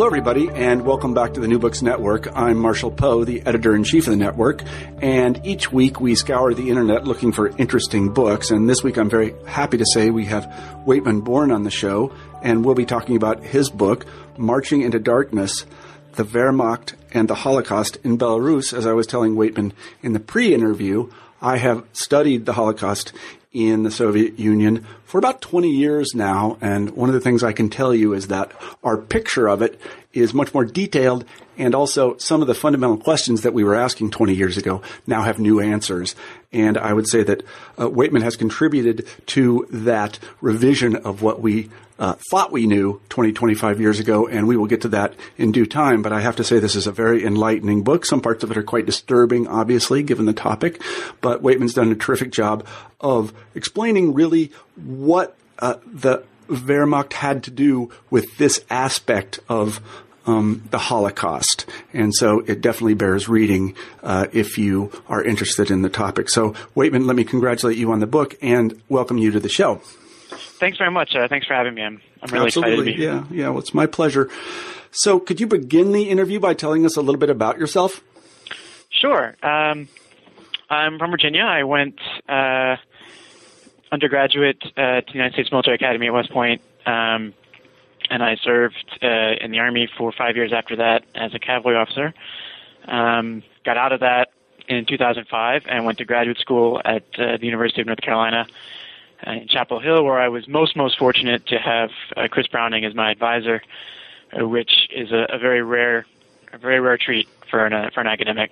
[0.00, 2.34] Hello, everybody, and welcome back to the New Books Network.
[2.34, 4.62] I'm Marshall Poe, the editor in chief of the network,
[5.02, 8.50] and each week we scour the internet looking for interesting books.
[8.50, 10.46] And this week I'm very happy to say we have
[10.86, 14.06] Waitman Beorn on the show, and we'll be talking about his book,
[14.38, 15.66] Marching into Darkness
[16.12, 18.72] The Wehrmacht and the Holocaust in Belarus.
[18.72, 21.10] As I was telling Waitman in the pre interview,
[21.42, 23.12] I have studied the Holocaust
[23.52, 26.56] in the Soviet Union for about 20 years now.
[26.60, 28.52] And one of the things I can tell you is that
[28.84, 29.80] our picture of it
[30.12, 31.24] is much more detailed.
[31.58, 35.22] And also some of the fundamental questions that we were asking 20 years ago now
[35.22, 36.14] have new answers.
[36.52, 37.42] And I would say that
[37.78, 41.70] uh, Waitman has contributed to that revision of what we
[42.00, 45.52] uh, thought we knew 20, 25 years ago, and we will get to that in
[45.52, 46.00] due time.
[46.00, 48.06] But I have to say this is a very enlightening book.
[48.06, 50.82] Some parts of it are quite disturbing, obviously, given the topic.
[51.20, 52.66] But Waitman's done a terrific job
[53.00, 59.80] of explaining really what uh, the Wehrmacht had to do with this aspect of
[60.26, 61.66] um, the Holocaust.
[61.92, 66.28] And so it definitely bears reading uh, if you are interested in the topic.
[66.28, 69.76] So, Waitman, let me congratulate you on the book and welcome you to the show.
[70.60, 71.14] Thanks very much.
[71.14, 71.82] Uh, thanks for having me.
[71.82, 72.72] I'm, I'm really Absolutely.
[72.72, 73.12] excited to be here.
[73.12, 73.48] Yeah, yeah.
[73.48, 74.28] Well, it's my pleasure.
[74.90, 78.02] So, could you begin the interview by telling us a little bit about yourself?
[78.90, 79.36] Sure.
[79.42, 79.88] Um,
[80.68, 81.42] I'm from Virginia.
[81.42, 82.76] I went uh,
[83.90, 87.34] undergraduate uh, to the United States Military Academy at West Point, um,
[88.10, 91.76] and I served uh, in the Army for five years after that as a cavalry
[91.76, 92.12] officer.
[92.86, 94.32] Um, got out of that
[94.68, 98.46] in 2005 and went to graduate school at uh, the University of North Carolina
[99.26, 102.84] uh, in Chapel Hill, where I was most most fortunate to have uh, Chris Browning
[102.84, 103.62] as my advisor,
[104.38, 106.04] uh, which is a, a very rare,
[106.52, 108.50] a very rare treat for an uh, for an academic.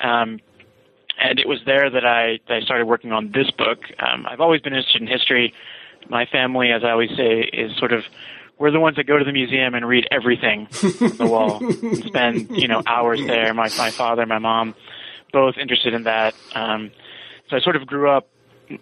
[0.00, 0.40] Um,
[1.22, 3.84] and it was there that I that I started working on this book.
[3.98, 5.52] Um, I've always been interested in history.
[6.08, 8.04] My family, as I always say, is sort of
[8.60, 10.68] we're the ones that go to the museum and read everything
[11.00, 13.52] on the wall, and spend you know hours there.
[13.54, 14.74] My my father, my mom,
[15.32, 16.34] both interested in that.
[16.54, 16.92] Um,
[17.48, 18.28] so I sort of grew up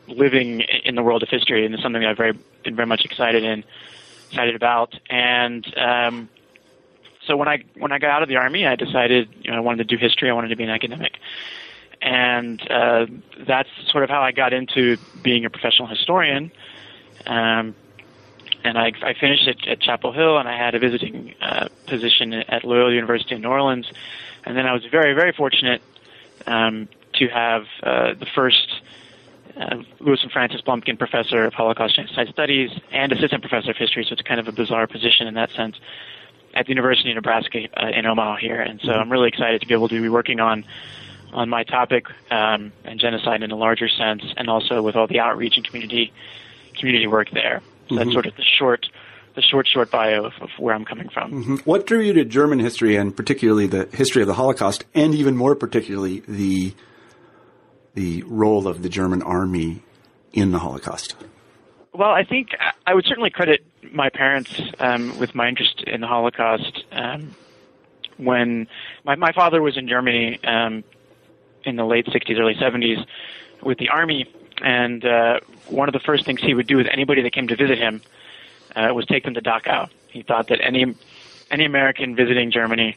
[0.09, 3.05] living in the world of history, and it's something that I've very been very much
[3.05, 3.63] excited in,
[4.29, 4.95] excited about.
[5.09, 6.29] And um,
[7.25, 9.61] so when I when I got out of the army, I decided you know I
[9.61, 10.29] wanted to do history.
[10.29, 11.19] I wanted to be an academic,
[12.03, 13.07] and uh,
[13.47, 16.51] that's sort of how I got into being a professional historian.
[17.29, 17.77] Um,
[18.65, 22.33] and I, I finished at, at Chapel Hill, and I had a visiting uh, position
[22.33, 23.91] at Loyola University in New Orleans.
[24.45, 25.83] And then I was very, very fortunate
[26.47, 28.81] um, to have uh, the first
[29.57, 34.05] uh, Louis and Frances Blumkin Professor of Holocaust Genocide Studies and Assistant Professor of History,
[34.05, 35.77] so it's kind of a bizarre position in that sense,
[36.55, 38.61] at the University of Nebraska uh, in Omaha here.
[38.61, 40.65] And so I'm really excited to be able to be working on
[41.31, 45.21] on my topic um, and genocide in a larger sense, and also with all the
[45.21, 46.13] outreach and community
[46.75, 47.61] community work there.
[47.89, 48.87] So that's sort of the short
[49.35, 51.59] the short short bio of, of where I'm coming from.
[51.65, 55.37] What drew you to German history, and particularly the history of the Holocaust, and even
[55.37, 56.75] more particularly the
[57.95, 59.83] the role of the German army
[60.33, 61.15] in the Holocaust?
[61.93, 62.51] Well, I think
[62.87, 66.85] I would certainly credit my parents um, with my interest in the Holocaust.
[66.93, 67.35] Um,
[68.17, 68.67] when
[69.05, 70.85] my my father was in Germany um,
[71.65, 73.05] in the late '60s, early '70s
[73.63, 74.27] with the army,
[74.63, 77.57] and uh, one of the first things he would do with anybody that came to
[77.57, 78.01] visit him
[78.77, 79.89] uh, was take them to Dachau.
[80.09, 80.95] He thought that any
[81.51, 82.97] any American visiting Germany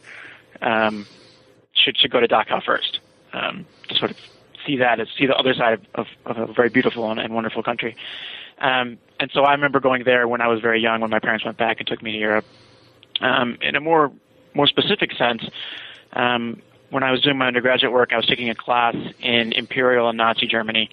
[0.61, 1.05] um,
[1.73, 3.00] should should go to Dachau first
[3.33, 4.17] um, to sort of
[4.66, 7.33] see that as see the other side of, of, of a very beautiful and, and
[7.33, 7.95] wonderful country.
[8.59, 11.44] Um, and so I remember going there when I was very young, when my parents
[11.44, 12.45] went back and took me to Europe.
[13.19, 14.12] Um, in a more
[14.53, 15.44] more specific sense,
[16.13, 20.09] um, when I was doing my undergraduate work, I was taking a class in Imperial
[20.09, 20.89] and Nazi Germany,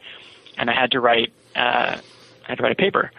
[0.58, 3.10] and I had to write uh, I had to write a paper,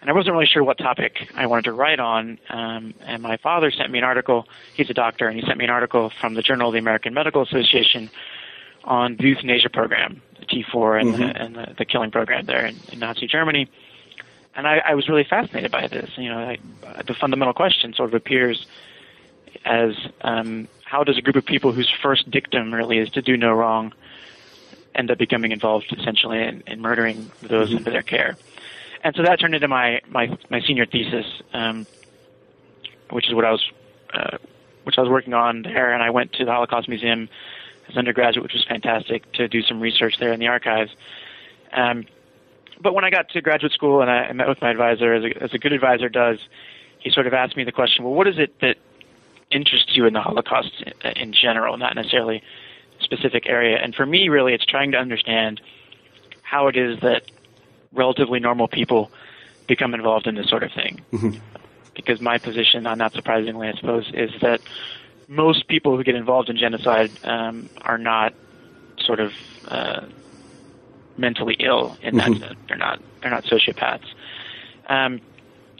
[0.00, 2.38] and I wasn't really sure what topic I wanted to write on.
[2.50, 4.48] Um, and my father sent me an article.
[4.74, 7.14] He's a doctor, and he sent me an article from the Journal of the American
[7.14, 8.10] Medical Association
[8.84, 12.76] on the euthanasia program, the T4 and, the, and the, the killing program there in,
[12.90, 13.68] in Nazi Germany.
[14.56, 16.10] And I, I was really fascinated by this.
[16.16, 16.58] You know, I,
[17.06, 18.66] the fundamental question sort of appears
[19.64, 23.36] as um, how does a group of people whose first dictum really is to do
[23.36, 23.92] no wrong
[24.94, 27.78] end up becoming involved essentially in, in murdering those mm-hmm.
[27.78, 28.36] under their care.
[29.04, 31.86] And so that turned into my my, my senior thesis, um,
[33.10, 33.70] which is what I was
[34.14, 34.38] uh,
[34.84, 35.92] which I was working on there.
[35.92, 37.28] And I went to the Holocaust Museum
[37.88, 40.92] as undergraduate, which was fantastic to do some research there in the archives.
[41.72, 42.06] Um,
[42.80, 45.24] but when I got to graduate school and I, I met with my advisor, as
[45.24, 46.38] a, as a good advisor does,
[46.98, 48.76] he sort of asked me the question, well, what is it that
[49.50, 52.42] interests you in the Holocaust in, in general, not necessarily
[53.02, 53.78] specific area?
[53.78, 55.60] And for me, really, it's trying to understand
[56.42, 57.22] how it is that
[57.92, 59.10] relatively normal people
[59.66, 61.00] become involved in this sort of thing.
[61.12, 61.38] Mm-hmm.
[61.94, 64.60] Because my position, uh, not surprisingly, I suppose, is that
[65.28, 68.34] most people who get involved in genocide um, are not
[68.98, 69.32] sort of
[69.68, 70.06] uh,
[71.16, 72.42] mentally ill in mm-hmm.
[72.42, 72.54] sense.
[72.68, 74.06] They're not they're not sociopaths.
[74.88, 75.20] Um,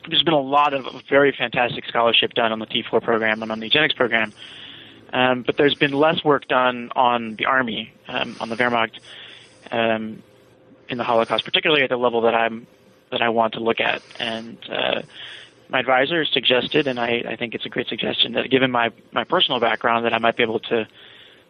[0.08, 3.60] there's been a lot of very fantastic scholarship done on the T4 program and on
[3.60, 4.32] the eugenics program,
[5.12, 8.98] um, but there's been less work done on the army, um, on the Wehrmacht,
[9.70, 10.22] um,
[10.88, 12.66] in the Holocaust, particularly at the level that I'm
[13.10, 14.02] that I want to look at.
[14.18, 15.02] And uh,
[15.68, 19.24] my advisor suggested, and I, I think it's a great suggestion, that given my my
[19.24, 20.86] personal background, that I might be able to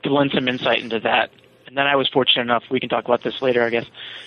[0.02, 1.30] to lend some insight into that
[1.72, 3.86] and then I was fortunate enough, we can talk about this later, I guess,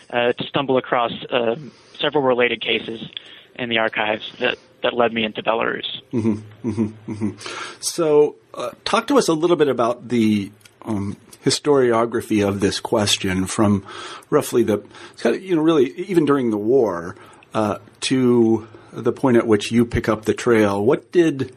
[0.09, 1.55] uh, to stumble across uh,
[1.99, 3.07] several related cases
[3.53, 5.85] in the archives that, that led me into Belarus.
[6.13, 7.81] Mm-hmm, mm-hmm, mm-hmm.
[7.81, 10.51] So, uh, talk to us a little bit about the
[10.83, 13.85] um, historiography of this question from
[14.29, 14.83] roughly the,
[15.25, 17.15] you know, really, even during the war
[17.53, 20.83] uh, to the point at which you pick up the trail.
[20.83, 21.53] What did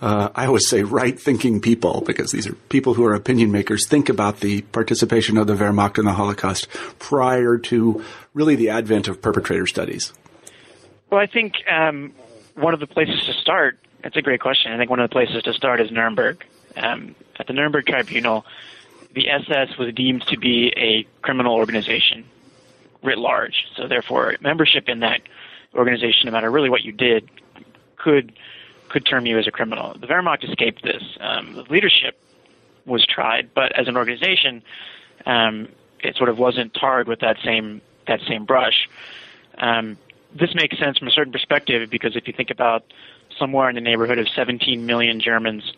[0.00, 3.88] uh, I always say right thinking people, because these are people who are opinion makers,
[3.88, 6.68] think about the participation of the Wehrmacht in the Holocaust
[6.98, 10.12] prior to really the advent of perpetrator studies?
[11.08, 12.12] Well, I think um,
[12.56, 14.72] one of the places to start, that's a great question.
[14.72, 16.44] I think one of the places to start is Nuremberg.
[16.76, 18.44] Um, at the Nuremberg Tribunal,
[19.14, 22.24] the SS was deemed to be a criminal organization
[23.02, 23.66] writ large.
[23.76, 25.22] So, therefore, membership in that
[25.74, 27.28] organization, no matter really what you did,
[27.96, 28.32] could
[28.88, 29.94] could term you as a criminal.
[29.98, 31.02] The Wehrmacht escaped this.
[31.18, 32.18] Um, the leadership
[32.84, 34.62] was tried, but as an organization,
[35.26, 35.68] um,
[36.00, 38.88] it sort of wasn't tarred with that same that same brush.
[39.58, 39.98] Um,
[40.38, 42.84] this makes sense from a certain perspective because if you think about
[43.38, 45.72] somewhere in the neighborhood of 17 million Germans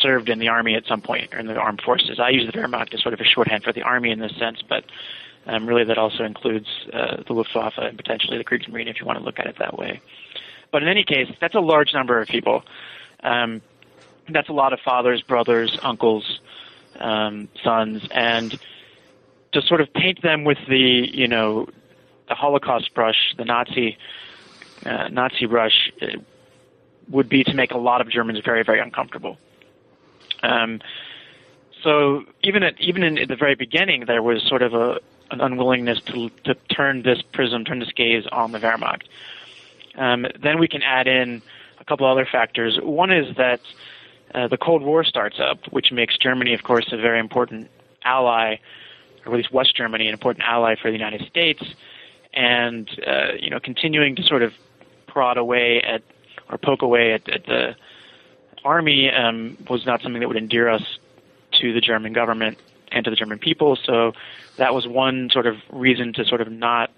[0.00, 2.18] served in the army at some point or in the armed forces.
[2.20, 4.62] I use the Wehrmacht as sort of a shorthand for the army in this sense,
[4.66, 4.84] but
[5.46, 9.18] um, really that also includes uh, the Luftwaffe and potentially the Kriegsmarine if you want
[9.18, 10.00] to look at it that way.
[10.70, 12.62] But in any case, that's a large number of people.
[13.22, 13.60] Um,
[14.28, 16.40] that's a lot of fathers, brothers, uncles,
[16.98, 18.58] um, sons, and
[19.52, 21.66] to sort of paint them with the you know
[22.30, 23.98] the Holocaust brush, the Nazi
[24.86, 26.06] uh, Nazi brush, uh,
[27.10, 29.36] would be to make a lot of Germans very very uncomfortable.
[30.42, 30.80] Um,
[31.82, 35.00] so even at even in, at the very beginning, there was sort of a
[35.30, 39.02] an unwillingness to to turn this prism, turn this gaze on the Wehrmacht.
[39.96, 41.42] Um, then we can add in
[41.80, 42.78] a couple other factors.
[42.80, 43.60] One is that
[44.34, 47.68] uh, the Cold War starts up, which makes Germany, of course, a very important
[48.04, 48.58] ally,
[49.26, 51.62] or at least West Germany, an important ally for the United States,
[52.32, 54.52] and uh, you know, continuing to sort of
[55.06, 56.02] prod away at
[56.48, 57.76] or poke away at, at the
[58.64, 60.98] army um, was not something that would endear us
[61.52, 62.58] to the German government
[62.92, 63.76] and to the German people.
[63.76, 64.12] So
[64.56, 66.90] that was one sort of reason to sort of not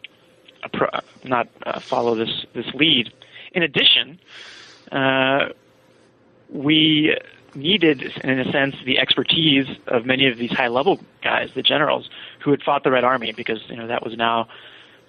[1.25, 3.13] not uh, follow this this lead.
[3.53, 4.19] In addition,
[4.91, 5.49] uh,
[6.51, 7.17] we
[7.55, 12.09] needed, in a sense, the expertise of many of these high-level guys, the generals,
[12.41, 14.49] who had fought the Red Army, because you know that was now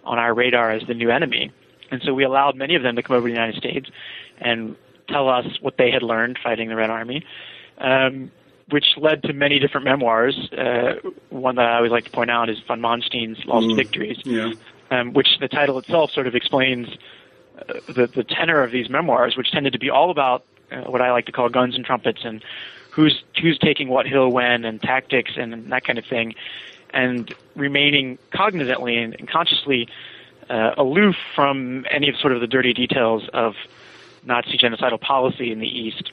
[0.04, 1.52] on our radar as the new enemy.
[1.92, 3.90] And so we allowed many of them to come over to the United States
[4.40, 4.76] and
[5.08, 7.26] tell us what they had learned fighting the Red Army,
[7.78, 8.32] um,
[8.70, 10.50] which led to many different memoirs.
[10.52, 10.94] Uh,
[11.30, 14.54] one that I always like to point out is von Manstein's Lost mm, Victories, yeah
[14.94, 16.88] um, which the title itself sort of explains
[17.58, 21.02] uh, the, the tenor of these memoirs, which tended to be all about uh, what
[21.02, 22.44] I like to call guns and trumpets and
[22.92, 26.36] who's who's taking what hill when and tactics and that kind of thing,
[26.94, 29.88] and remaining cognizantly and, and consciously
[30.50, 33.56] uh, aloof from any of sort of the dirty details of
[34.24, 36.12] Nazi genocidal policy in the East.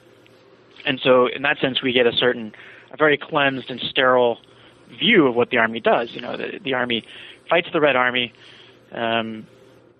[0.85, 2.53] And so, in that sense, we get a certain,
[2.91, 4.39] a very cleansed and sterile
[4.89, 6.11] view of what the army does.
[6.11, 7.03] You know, the, the army
[7.47, 8.33] fights the Red Army
[8.91, 9.47] um,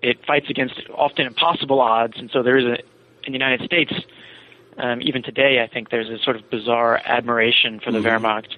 [0.02, 2.78] it fights against often impossible odds, and so there is a
[3.24, 3.92] in the United States,
[4.78, 8.24] um, even today, I think there's a sort of bizarre admiration for the mm-hmm.
[8.24, 8.56] Wehrmacht.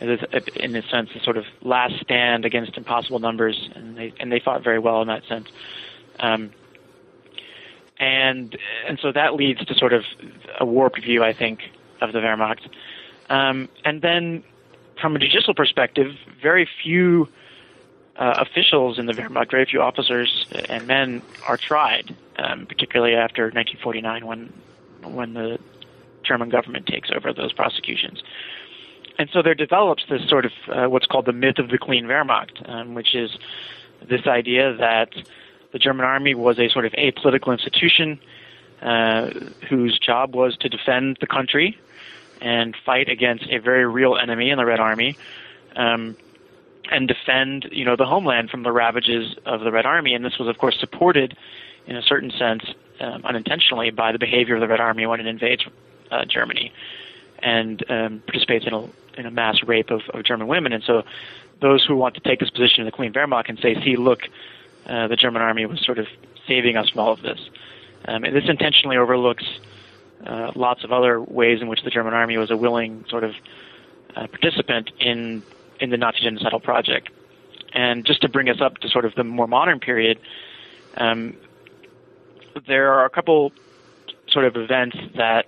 [0.00, 4.40] In a sense, a sort of last stand against impossible numbers, and they and they
[4.40, 5.48] fought very well in that sense.
[6.18, 6.50] Um,
[7.98, 8.56] and
[8.88, 10.04] and so that leads to sort of
[10.58, 11.60] a warped view, I think,
[12.00, 12.66] of the Wehrmacht.
[13.28, 14.42] Um, and then,
[15.00, 17.28] from a judicial perspective, very few
[18.16, 23.44] uh, officials in the Wehrmacht, very few officers and men, are tried, um, particularly after
[23.50, 24.52] 1949 when
[25.02, 25.58] when the
[26.22, 28.22] German government takes over those prosecutions.
[29.20, 32.06] And so there develops this sort of uh, what's called the myth of the clean
[32.06, 33.30] Wehrmacht, um, which is
[34.08, 35.10] this idea that
[35.72, 38.18] the German army was a sort of apolitical institution
[38.80, 39.28] uh,
[39.68, 41.78] whose job was to defend the country
[42.40, 45.18] and fight against a very real enemy in the Red Army,
[45.76, 46.16] um,
[46.90, 50.14] and defend you know the homeland from the ravages of the Red Army.
[50.14, 51.36] And this was, of course, supported
[51.86, 52.64] in a certain sense,
[53.00, 55.62] um, unintentionally, by the behavior of the Red Army when it invades
[56.10, 56.72] uh, Germany
[57.42, 60.72] and um, participates in a in a mass rape of, of German women.
[60.72, 61.02] And so,
[61.60, 64.20] those who want to take this position in the Clean Wehrmacht and say, "See, look,
[64.86, 66.06] uh, the German army was sort of
[66.46, 67.40] saving us from all of this."
[68.06, 69.44] Um, and this intentionally overlooks
[70.26, 73.34] uh, lots of other ways in which the German army was a willing sort of
[74.16, 75.42] uh, participant in
[75.80, 77.08] in the Nazi genocidal project.
[77.72, 80.18] And just to bring us up to sort of the more modern period,
[80.96, 81.36] um,
[82.66, 83.52] there are a couple
[84.28, 85.46] sort of events that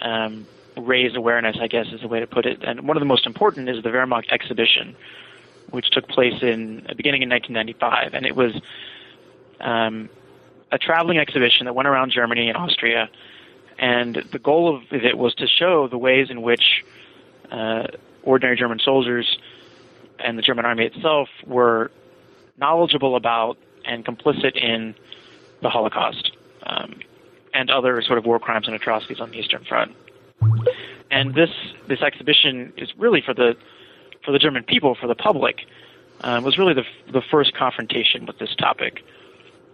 [0.00, 2.62] um, raise awareness, I guess is the way to put it.
[2.62, 4.96] And one of the most important is the Wehrmacht exhibition,
[5.70, 8.52] which took place in beginning in 1995, and it was
[9.60, 10.08] um,
[10.70, 13.10] a traveling exhibition that went around Germany and Austria.
[13.78, 16.84] And the goal of it was to show the ways in which
[17.50, 17.86] uh,
[18.22, 19.38] ordinary German soldiers
[20.18, 21.90] and the German army itself were
[22.58, 24.94] knowledgeable about and complicit in
[25.62, 26.32] the Holocaust
[26.64, 27.00] um,
[27.54, 29.92] and other sort of war crimes and atrocities on the Eastern Front.
[31.10, 31.50] And this
[31.88, 33.56] this exhibition is really for the
[34.24, 35.66] for the German people, for the public,
[36.22, 39.04] uh, was really the the first confrontation with this topic.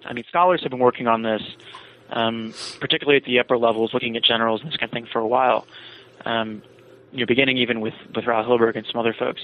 [0.05, 1.43] I mean, scholars have been working on this,
[2.11, 5.21] um, particularly at the upper levels, looking at generals and this kind of thing for
[5.21, 5.67] a while.
[6.25, 6.63] Um,
[7.13, 9.43] you know, beginning even with with Raoul Hilberg and some other folks.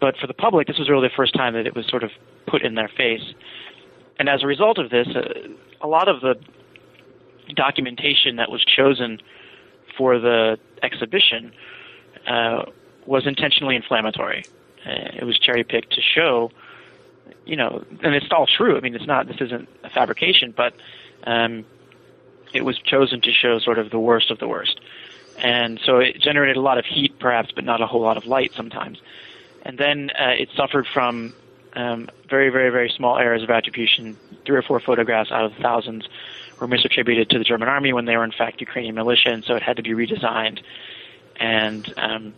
[0.00, 2.10] But for the public, this was really the first time that it was sort of
[2.46, 3.22] put in their face.
[4.18, 5.48] And as a result of this, uh,
[5.80, 6.36] a lot of the
[7.54, 9.20] documentation that was chosen
[9.96, 11.52] for the exhibition
[12.26, 12.64] uh,
[13.06, 14.44] was intentionally inflammatory.
[14.84, 16.50] Uh, it was cherry picked to show,
[17.44, 18.76] you know, and it's all true.
[18.76, 19.26] I mean, it's not.
[19.26, 20.74] This isn't a fabrication, but
[21.24, 21.64] um,
[22.52, 24.80] it was chosen to show sort of the worst of the worst,
[25.38, 28.26] and so it generated a lot of heat, perhaps, but not a whole lot of
[28.26, 29.00] light sometimes.
[29.62, 31.34] And then uh, it suffered from
[31.74, 34.16] um, very, very, very small errors of attribution.
[34.44, 36.08] Three or four photographs out of thousands
[36.60, 39.54] were misattributed to the German army when they were in fact Ukrainian militia, and so
[39.54, 40.60] it had to be redesigned
[41.38, 42.34] and um,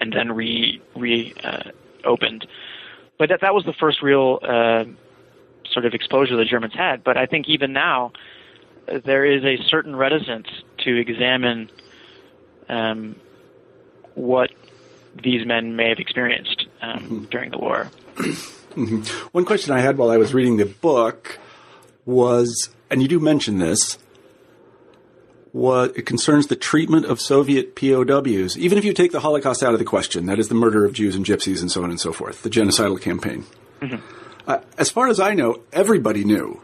[0.00, 1.70] and then re re uh,
[2.04, 2.46] opened.
[3.18, 4.84] But that that was the first real uh,
[5.70, 7.04] sort of exposure the Germans had.
[7.04, 8.12] But I think even now
[8.88, 10.48] uh, there is a certain reticence
[10.78, 11.70] to examine
[12.68, 13.16] um,
[14.14, 14.50] what
[15.22, 17.24] these men may have experienced um, mm-hmm.
[17.24, 17.90] during the war.
[18.16, 19.28] mm-hmm.
[19.32, 21.38] One question I had while I was reading the book
[22.04, 23.98] was, and you do mention this,
[25.52, 29.72] what it concerns the treatment of Soviet POWs, even if you take the Holocaust out
[29.72, 32.00] of the question, that is the murder of Jews and Gypsies and so on and
[32.00, 33.44] so forth, the genocidal campaign.
[33.80, 33.96] Mm-hmm.
[34.46, 36.62] Uh, as far as I know, everybody knew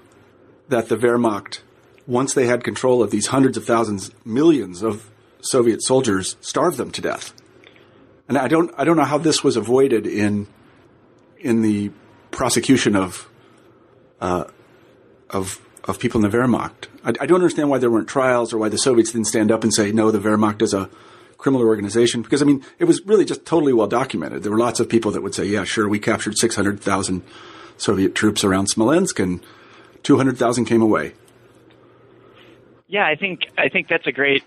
[0.68, 1.61] that the Wehrmacht,
[2.06, 6.90] once they had control of these hundreds of thousands, millions of Soviet soldiers, starved them
[6.92, 7.33] to death.
[8.28, 10.49] And I don't, I don't know how this was avoided in,
[11.38, 11.90] in the
[12.30, 13.28] prosecution of,
[14.21, 14.45] uh,
[15.30, 16.88] of, of people in the Wehrmacht.
[17.04, 19.62] I, I, don't understand why there weren't trials or why the Soviets didn't stand up
[19.62, 20.90] and say, no, the Wehrmacht is a
[21.38, 22.22] criminal organization.
[22.22, 24.42] Because, I mean, it was really just totally well documented.
[24.42, 27.22] There were lots of people that would say, yeah, sure, we captured 600,000
[27.76, 29.40] Soviet troops around Smolensk and
[30.02, 31.12] 200,000 came away.
[32.88, 34.44] Yeah, I think I think that's a great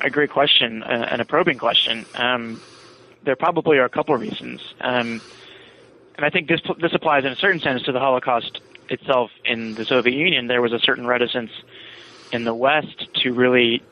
[0.00, 2.06] a great question uh, and a probing question.
[2.14, 2.60] Um,
[3.24, 4.60] there probably are a couple of reasons.
[4.80, 5.20] Um,
[6.16, 9.74] and I think this this applies in a certain sense to the Holocaust itself in
[9.74, 10.46] the Soviet Union.
[10.46, 11.50] There was a certain reticence
[12.32, 13.82] in the West to really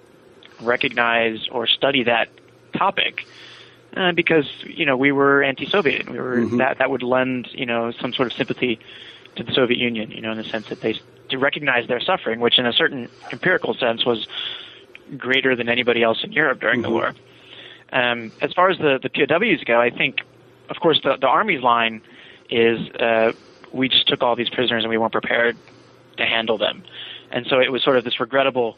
[0.61, 2.28] recognize or study that
[2.72, 3.26] topic
[3.96, 6.08] uh, because you know we were anti-Soviet.
[6.08, 6.58] We were mm-hmm.
[6.58, 8.78] that that would lend you know some sort of sympathy
[9.37, 10.11] to the Soviet Union.
[10.11, 13.08] You know, in the sense that they to recognize their suffering, which in a certain
[13.32, 14.26] empirical sense was
[15.16, 16.90] greater than anybody else in Europe during mm-hmm.
[16.90, 17.14] the war.
[17.92, 20.22] Um, as far as the, the POWs go, I think,
[20.70, 22.00] of course, the, the Army's line
[22.49, 23.32] is uh,
[23.73, 25.57] we just took all these prisoners and we weren't prepared
[26.19, 26.85] to handle them.
[27.31, 28.76] And so it was sort of this regrettable,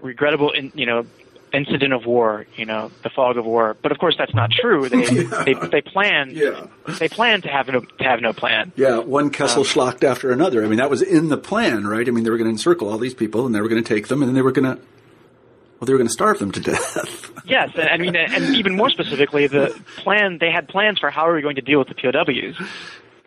[0.00, 1.06] regrettable, in, you know,
[1.52, 3.76] incident of war, you know, the fog of war.
[3.82, 4.88] But of course, that's not true.
[4.88, 5.44] They yeah.
[5.44, 6.66] they, they planned yeah.
[6.98, 8.72] they planned to have no to have no plan.
[8.76, 10.64] Yeah, one Kesselschlacht um, after another.
[10.64, 12.06] I mean, that was in the plan, right?
[12.06, 13.94] I mean, they were going to encircle all these people, and they were going to
[13.94, 14.82] take them, and then they were going to
[15.80, 17.30] well, they were going to starve them to death.
[17.46, 21.26] yes, and I mean, and even more specifically, the plan they had plans for how
[21.26, 22.60] are we going to deal with the POWs.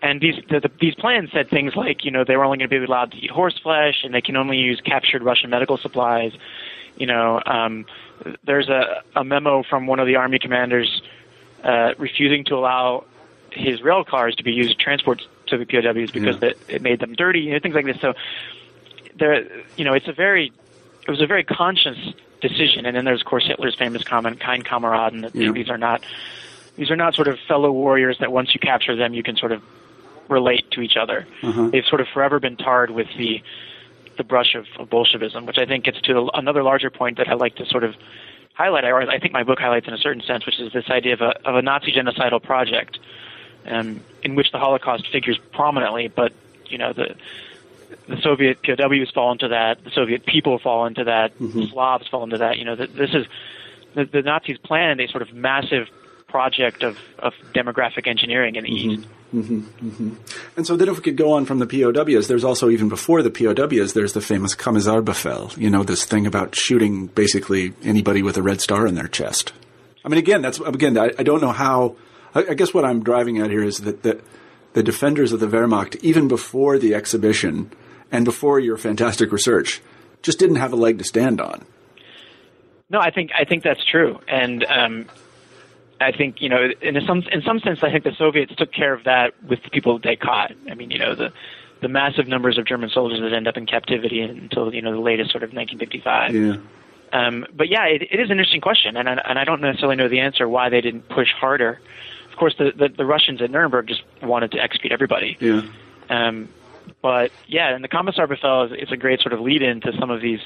[0.03, 2.69] And these the, the, these plans said things like you know they were only going
[2.69, 5.77] to be allowed to eat horse flesh and they can only use captured Russian medical
[5.77, 6.33] supplies.
[6.97, 7.85] You know, um,
[8.43, 11.01] there's a, a memo from one of the army commanders
[11.63, 13.05] uh, refusing to allow
[13.51, 16.49] his rail cars to be used to transport to the POWs because Yeah.
[16.49, 17.97] it, it made them dirty, you know, things like this.
[18.01, 18.13] So
[19.17, 19.43] there,
[19.77, 20.51] you know, it's a very
[21.07, 21.97] it was a very conscious
[22.41, 22.85] decision.
[22.85, 25.51] And then there's of course Hitler's famous comment, "Kein Kameraden," that Yeah.
[25.53, 26.03] these are not
[26.75, 29.51] these are not sort of fellow warriors that once you capture them, you can sort
[29.51, 29.61] of
[30.29, 31.27] relate to each other.
[31.41, 31.69] Uh-huh.
[31.69, 33.41] They've sort of forever been tarred with the
[34.15, 37.33] the brush of, of Bolshevism, which I think gets to another larger point that I
[37.33, 37.95] like to sort of
[38.53, 41.13] highlight, or I think my book highlights in a certain sense, which is this idea
[41.13, 42.99] of a, of a Nazi genocidal project,
[43.65, 46.31] um, in which the Holocaust figures prominently, but
[46.67, 47.15] you know the
[48.07, 51.31] the Soviet POWs fall into that, the Soviet people fall into that,
[51.69, 52.57] Slavs fall into that.
[52.57, 53.25] You know, th this is
[53.95, 55.87] the, the Nazis planned a sort of massive
[56.27, 59.07] project of, of demographic engineering in the East.
[59.33, 63.23] And so then if we could go on from the POWs, there's also even before
[63.23, 68.37] the POWs, there's the famous Kommissarbefehl, you know, this thing about shooting basically anybody with
[68.37, 69.53] a red star in their chest.
[70.05, 71.95] I mean, again, that's, again, I, I don't know how,
[72.35, 74.21] I, I guess what I'm driving at here is that the,
[74.73, 77.71] the defenders of the Wehrmacht, even before the exhibition
[78.11, 79.81] and before your fantastic research,
[80.21, 81.65] just didn't have a leg to stand on.
[82.89, 85.05] No, I think I think that's true, and um,
[86.03, 88.93] I think you know, in some in some sense, I think the Soviets took care
[88.93, 90.51] of that with the people they caught.
[90.69, 91.31] I mean, you know, the
[91.81, 95.01] the massive numbers of German soldiers that end up in captivity until you know the
[95.01, 96.35] latest sort of 1955.
[96.35, 96.57] Yeah.
[97.13, 99.95] Um, but yeah, it, it is an interesting question, and I, and I don't necessarily
[99.95, 101.79] know the answer why they didn't push harder.
[102.31, 105.37] Of course, the, the the Russians at Nuremberg just wanted to execute everybody.
[105.39, 105.61] Yeah.
[106.09, 106.49] Um,
[107.01, 109.91] but yeah, and the Commissar Befehl is, is a great sort of lead in to
[109.99, 110.39] some of these,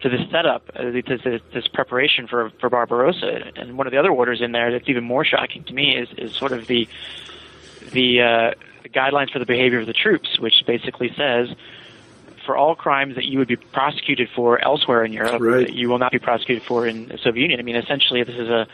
[0.00, 3.52] to this setup, uh, to this, this preparation for for Barbarossa.
[3.56, 6.08] And one of the other orders in there that's even more shocking to me is
[6.16, 6.88] is sort of the
[7.92, 8.50] the, uh,
[8.82, 11.48] the guidelines for the behavior of the troops, which basically says.
[12.46, 15.66] For all crimes that you would be prosecuted for elsewhere in Europe, Right.
[15.66, 17.60] that you will not be prosecuted for in the Soviet Union.
[17.60, 18.66] I mean, essentially, this is a,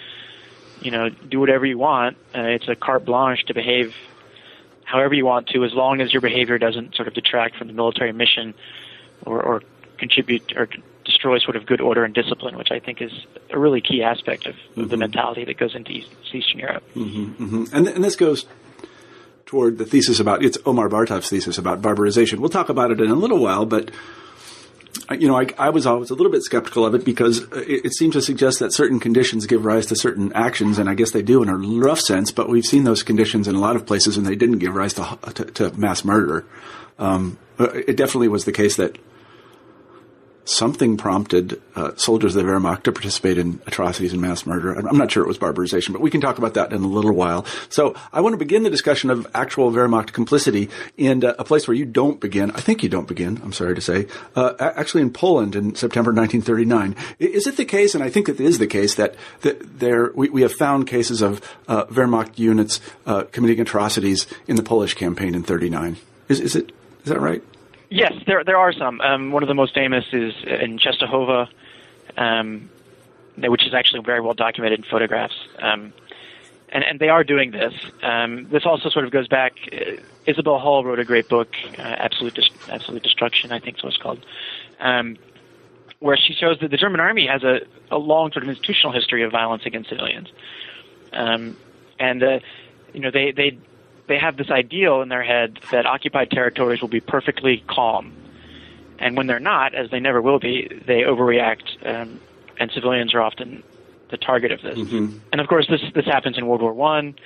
[0.80, 2.16] you know, do whatever you want.
[2.34, 3.94] Uh, it's a carte blanche to behave
[4.84, 7.74] however you want to, as long as your behavior doesn't sort of detract from the
[7.74, 8.54] military mission
[9.26, 9.62] or, or
[9.98, 10.68] contribute or
[11.06, 13.12] destroy sort of good order and discipline, which I think is
[13.50, 16.82] a really key aspect of, of the mentality that goes into East, Eastern Europe.
[16.94, 18.44] And, and this goes
[19.46, 22.40] toward the thesis about it's Omar Bartov's thesis about barbarization.
[22.40, 23.90] We'll talk about it in a little while, but
[25.08, 27.64] uh, you know, I, I was always a little bit skeptical of it because uh,
[27.66, 30.94] it, it seemed to suggest that certain conditions give rise to certain actions, and I
[30.94, 32.32] guess they do in a rough sense.
[32.32, 34.94] But we've seen those conditions in a lot of places, and they didn't give rise
[34.94, 36.44] to to, to mass murder.
[36.98, 38.98] Um, uh, it definitely was the case that
[40.46, 44.72] something prompted uh, soldiers of the Wehrmacht to participate in atrocities and mass murder.
[44.72, 47.12] I'm not sure it was barbarization, but we can talk about that in a little
[47.12, 47.44] while.
[47.68, 51.68] So I want to begin the discussion of actual Wehrmacht complicity in uh, a place
[51.68, 52.50] where you don't begin.
[52.52, 53.40] I think you don't begin.
[53.42, 54.06] I'm sorry to say.
[54.34, 56.96] Uh, actually, in Poland in September 1939.
[57.18, 57.94] Is it the case?
[57.94, 61.22] And I think it is the case that, that there we, we have found cases
[61.22, 65.96] of uh, Wehrmacht units uh, committing atrocities in the Polish campaign in 39.
[66.28, 66.72] Is, is it?
[67.04, 67.42] Is that right?
[67.88, 69.00] Yes, there there are some.
[69.00, 71.48] Um, one of the most famous is in Czestochowa,
[72.16, 72.68] um,
[73.36, 75.36] which is actually very well documented in photographs.
[75.60, 75.92] Um,
[76.70, 77.72] and, and they are doing this.
[78.02, 79.54] Um, this also sort of goes back.
[79.72, 83.92] Uh, Isabel Hull wrote a great book, uh, Absolute Absolute Destruction, I think is what
[83.92, 84.24] it's called,
[84.80, 85.16] um,
[86.00, 89.22] where she shows that the German army has a, a long sort of institutional history
[89.22, 90.28] of violence against civilians.
[91.12, 91.56] Um,
[91.98, 92.40] and uh,
[92.92, 93.58] you know they they
[94.08, 98.12] they have this ideal in their head that occupied territories will be perfectly calm,
[98.98, 102.20] and when they're not, as they never will be, they overreact, um,
[102.58, 103.62] and civilians are often
[104.10, 104.78] the target of this.
[105.32, 107.16] And of course, this this happens in World War One,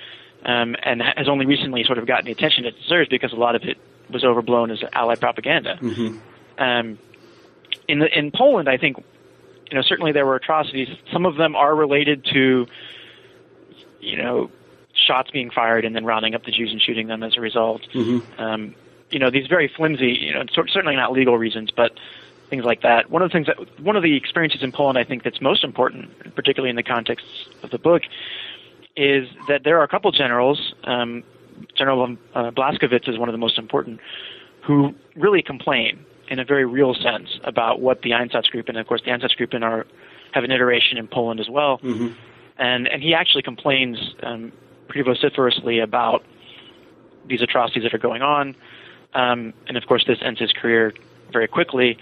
[0.45, 3.55] um, and has only recently sort of gotten the attention it deserves because a lot
[3.55, 3.77] of it
[4.09, 5.77] was overblown as Allied propaganda.
[6.57, 6.97] Um,
[7.87, 8.97] in the, in Poland, I think
[9.69, 10.89] you know certainly there were atrocities.
[11.13, 12.65] Some of them are related to
[14.01, 14.49] you know
[15.01, 17.81] shots being fired and then rounding up the Jews and shooting them as a result.
[18.37, 18.75] Um,
[19.09, 21.91] you know these very flimsy, you know, certainly not legal reasons, but
[22.49, 23.09] things like that.
[23.09, 25.63] One of the things that one of the experiences in Poland I think that's most
[25.63, 27.25] important, particularly in the context
[27.63, 28.03] of the book,
[28.95, 30.73] is that there are a couple generals.
[30.83, 31.23] Um,
[31.77, 33.99] General uh, Blaskowitz is one of the most important,
[34.63, 39.01] who really complain in a very real sense about what the Einsatzgruppen, and of course
[39.05, 39.85] the Einsatzgruppen are
[40.31, 41.79] have an iteration in Poland as well,
[42.57, 44.51] and and he actually complains um,
[44.91, 46.23] pretty vociferously about
[47.27, 48.55] these atrocities that are going on,
[49.13, 50.93] um, and of course this ends his career
[51.31, 51.97] very quickly.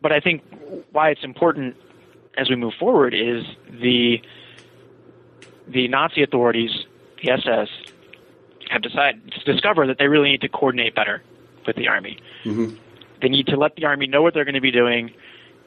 [0.00, 0.42] But I think
[0.92, 1.76] why it's important
[2.36, 4.22] as we move forward is the
[5.66, 6.70] the Nazi authorities,
[7.22, 7.68] the SS,
[8.70, 11.22] have decided to discover that they really need to coordinate better
[11.66, 12.18] with the army.
[12.44, 12.76] Mm-hmm.
[13.20, 15.12] They need to let the army know what they're going to be doing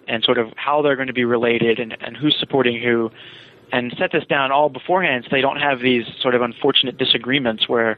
[0.08, 3.12] and sort of how they're going to be related and, and who's supporting who
[3.76, 7.68] and set this down all beforehand so they don't have these sort of unfortunate disagreements
[7.68, 7.98] where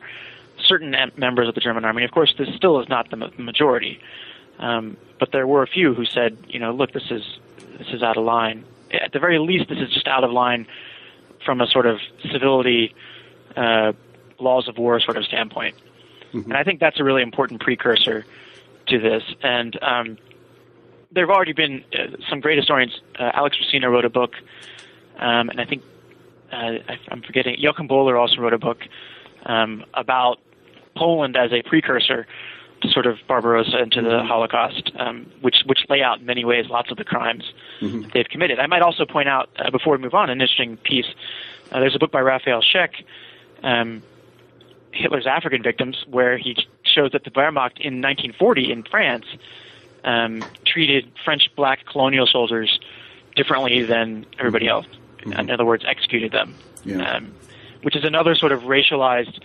[0.60, 4.00] certain members of the German army, of course, this still is not the majority,
[4.58, 7.24] um, but there were a few who said, you know, look, this is
[7.78, 8.66] this is out of line.
[8.92, 10.66] At the very least, this is just out of line
[11.46, 12.00] from a sort of
[12.32, 12.96] civility,
[13.56, 13.94] uh,
[14.40, 15.76] laws of war sort of standpoint.
[16.34, 16.50] Mm-hmm.
[16.50, 18.26] And I think that's a really important precursor
[18.88, 19.24] to this.
[19.44, 20.18] And um,
[21.12, 23.00] there have already been uh, some great historians.
[23.20, 24.34] Uh, Alex Rossino wrote a book,
[25.20, 25.84] um, and I think
[26.52, 27.56] uh, I, I'm forgetting.
[27.58, 28.80] Joachim Bohler also wrote a book
[29.46, 30.40] um, about
[30.96, 32.28] Poland as a precursor
[32.82, 34.28] to sort of Barbarossa and to the mm-hmm.
[34.28, 37.44] Holocaust, um, which which lay out in many ways lots of the crimes
[37.82, 38.02] mm-hmm.
[38.02, 38.60] that they've committed.
[38.60, 41.08] I might also point out uh, before we move on an interesting piece.
[41.72, 42.92] Uh, there's a book by Raphael Scheck,
[43.64, 44.02] um,
[44.92, 49.26] Hitler's African Victims, where he shows that the Wehrmacht in 1940 in France
[50.04, 52.80] um, treated French black colonial soldiers
[53.36, 54.86] differently than everybody mm-hmm.
[54.86, 54.98] else.
[55.20, 55.40] Mm-hmm.
[55.40, 56.56] In other words, executed them.
[56.84, 57.16] Yeah.
[57.16, 57.34] Um,
[57.84, 59.40] which is another sort of racialized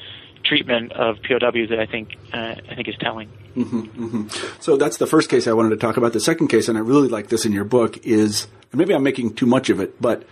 [0.45, 3.29] treatment of POWs that I think uh, I think is telling.
[3.57, 4.61] Mm-hmm, mm-hmm.
[4.61, 6.13] So that's the first case I wanted to talk about.
[6.13, 9.35] The second case, and I really like this in your book, is maybe I'm making
[9.35, 10.25] too much of it, but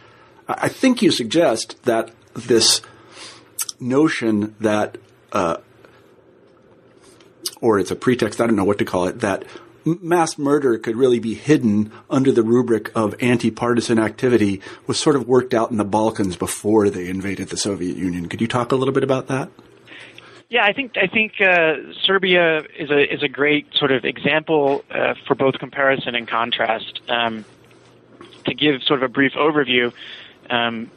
[0.48, 2.80] I think you suggest that this
[3.78, 4.98] notion that,
[5.32, 5.58] uh,
[7.60, 9.44] or it's a pretext, I don't know what to call it, that
[9.84, 15.26] mass murder could really be hidden under the rubric of anti-partisan activity was sort of
[15.26, 18.28] worked out in the Balkans before they invaded the Soviet Union.
[18.28, 19.50] Could you talk a little bit about that?
[20.48, 24.84] Yeah, I think I think uh, Serbia is a is a great sort of example
[24.90, 27.00] uh, for both comparison and contrast.
[27.08, 27.44] Um,
[28.46, 29.92] to give sort of a brief overview,
[30.48, 30.90] um,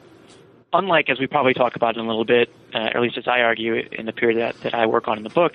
[0.72, 3.28] unlike as we probably talk about in a little bit, uh, or at least as
[3.28, 5.54] I argue in the period that, that I work on in the book,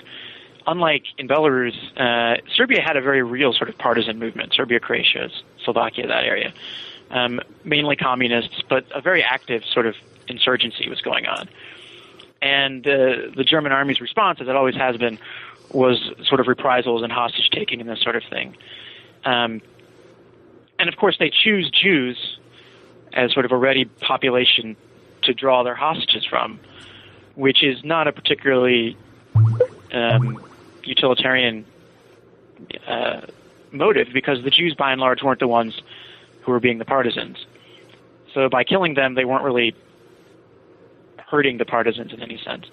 [0.68, 4.52] unlike in Belarus, uh, Serbia had a very real sort of partisan movement.
[4.54, 5.30] Serbia, Croatia,
[5.64, 6.52] Slovakia, that area,
[7.10, 9.96] um, mainly communists, but a very active sort of
[10.28, 11.48] insurgency was going on.
[12.42, 15.18] And uh, the German army's response, as it always has been,
[15.72, 18.56] was sort of reprisals and hostage taking and this sort of thing.
[19.24, 19.62] Um,
[20.78, 22.38] and of course, they choose Jews
[23.12, 24.76] as sort of a ready population
[25.22, 26.60] to draw their hostages from,
[27.34, 28.96] which is not a particularly
[29.92, 30.38] um,
[30.88, 31.64] utilitarian
[32.86, 33.20] uh,
[33.72, 35.80] motive because the Jews, by and large, weren't the ones
[36.42, 37.44] who were being the partisans.
[38.34, 39.74] So by killing them, they weren't really
[41.18, 42.66] hurting the partisans in any sense.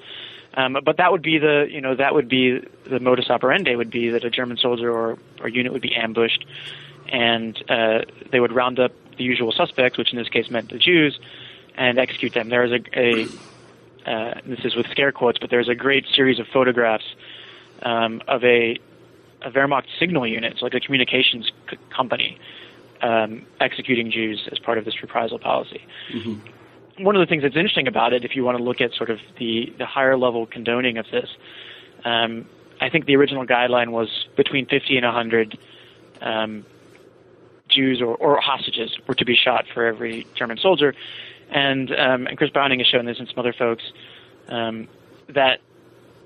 [0.54, 3.90] Um, but that would be the you know that would be the modus operandi would
[3.90, 6.46] be that a German soldier or, or unit would be ambushed,
[7.10, 8.02] and uh,
[8.32, 11.20] they would round up the usual suspects, which in this case meant the Jews,
[11.76, 12.48] and execute them.
[12.48, 13.28] There is a, a
[14.10, 17.06] uh, this is with scare quotes, but there's a great series of photographs
[17.84, 18.80] um, of a,
[19.42, 22.38] a Wehrmacht signal unit, so like a communications c- company,
[23.02, 25.86] um, executing Jews as part of this reprisal policy.
[26.14, 27.04] Mm-hmm.
[27.04, 29.10] One of the things that's interesting about it, if you want to look at sort
[29.10, 31.30] of the, the higher level condoning of this,
[32.06, 32.46] um,
[32.80, 35.58] I think the original guideline was between 50 and 100
[36.22, 36.66] um,
[37.68, 40.94] Jews or, or, hostages were to be shot for every German soldier.
[41.50, 43.84] And, um, and Chris Browning has shown this and some other folks
[44.48, 44.88] um,
[45.30, 45.60] that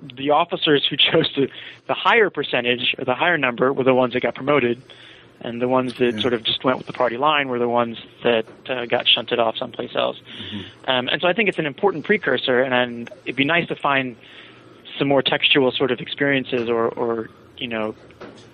[0.02, 1.48] the officers who chose to,
[1.88, 4.82] the higher percentage or the higher number were the ones that got promoted,
[5.42, 6.22] and the ones that yeah.
[6.22, 9.40] sort of just went with the party line were the ones that uh, got shunted
[9.40, 10.18] off someplace else.
[10.18, 10.90] Mm-hmm.
[10.90, 13.76] Um, and so I think it's an important precursor, and, and it'd be nice to
[13.76, 14.18] find
[14.98, 17.96] some more textual sort of experiences or, or you know,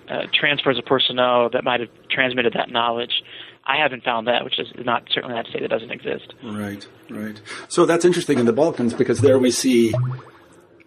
[0.08, 3.22] uh, transfers of personnel that might have transmitted that knowledge.
[3.64, 6.34] I haven't found that, which is not certainly not to say that doesn't exist.
[6.42, 7.40] Right, right.
[7.68, 9.92] So that's interesting in the Balkans because there we see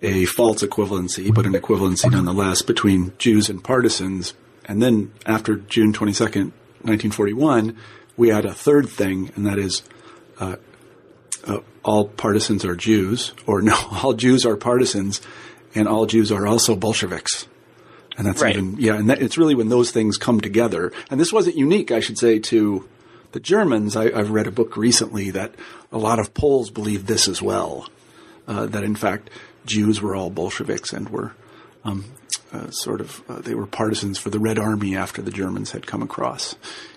[0.01, 4.33] a false equivalency, but an equivalency nonetheless between Jews and partisans.
[4.65, 7.75] And then after June 22nd, 1941,
[8.15, 9.83] we had a third thing, and that is
[10.39, 10.55] uh,
[11.45, 15.21] uh, all partisans are Jews, or no, all Jews are partisans,
[15.75, 17.47] and all Jews are also Bolsheviks.
[18.17, 18.55] And that's right.
[18.55, 20.91] even, yeah, and that, it's really when those things come together.
[21.09, 22.87] And this wasn't unique, I should say, to
[23.31, 23.95] the Germans.
[23.95, 25.55] I, have read a book recently that
[25.91, 27.87] a lot of Poles believe this as well.
[28.45, 29.29] Uh, that in fact,
[29.65, 31.33] Jews were all Bolsheviks and were
[31.83, 32.05] um,
[32.51, 35.85] uh, sort of uh, they were partisans for the Red Army after the Germans had
[35.85, 36.55] come across.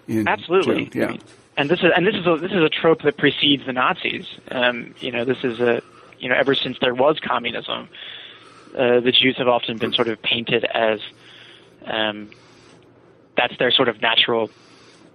[0.08, 1.16] Absolutely, yeah.
[1.56, 4.26] And this is and this is a, this is a trope that precedes the Nazis.
[4.50, 5.82] Um, you know, this is a
[6.18, 7.88] you know ever since there was communism,
[8.74, 11.00] uh, the Jews have often been sort of painted as
[11.84, 12.30] um,
[13.36, 14.50] that's their sort of natural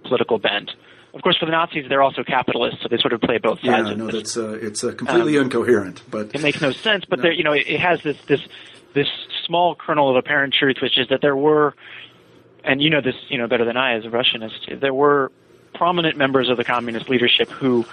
[0.04, 0.70] political bent.
[1.18, 3.88] Of course, for the Nazis, they're also capitalists, so they sort of play both sides.
[3.88, 6.00] Yeah, no, that's uh, it's uh, completely um, incoherent.
[6.08, 7.04] But it makes no sense.
[7.04, 7.22] But no.
[7.24, 8.40] there, you know, it, it has this this
[8.94, 9.08] this
[9.44, 11.74] small kernel of apparent truth, which is that there were,
[12.62, 15.32] and you know this, you know better than I as a Russianist, there were
[15.74, 17.84] prominent members of the communist leadership who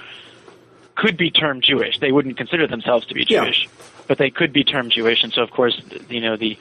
[0.94, 1.98] could be termed Jewish.
[1.98, 3.86] They wouldn't consider themselves to be Jewish, yeah.
[4.08, 5.24] but they could be termed Jewish.
[5.24, 6.60] And so, of course, you know the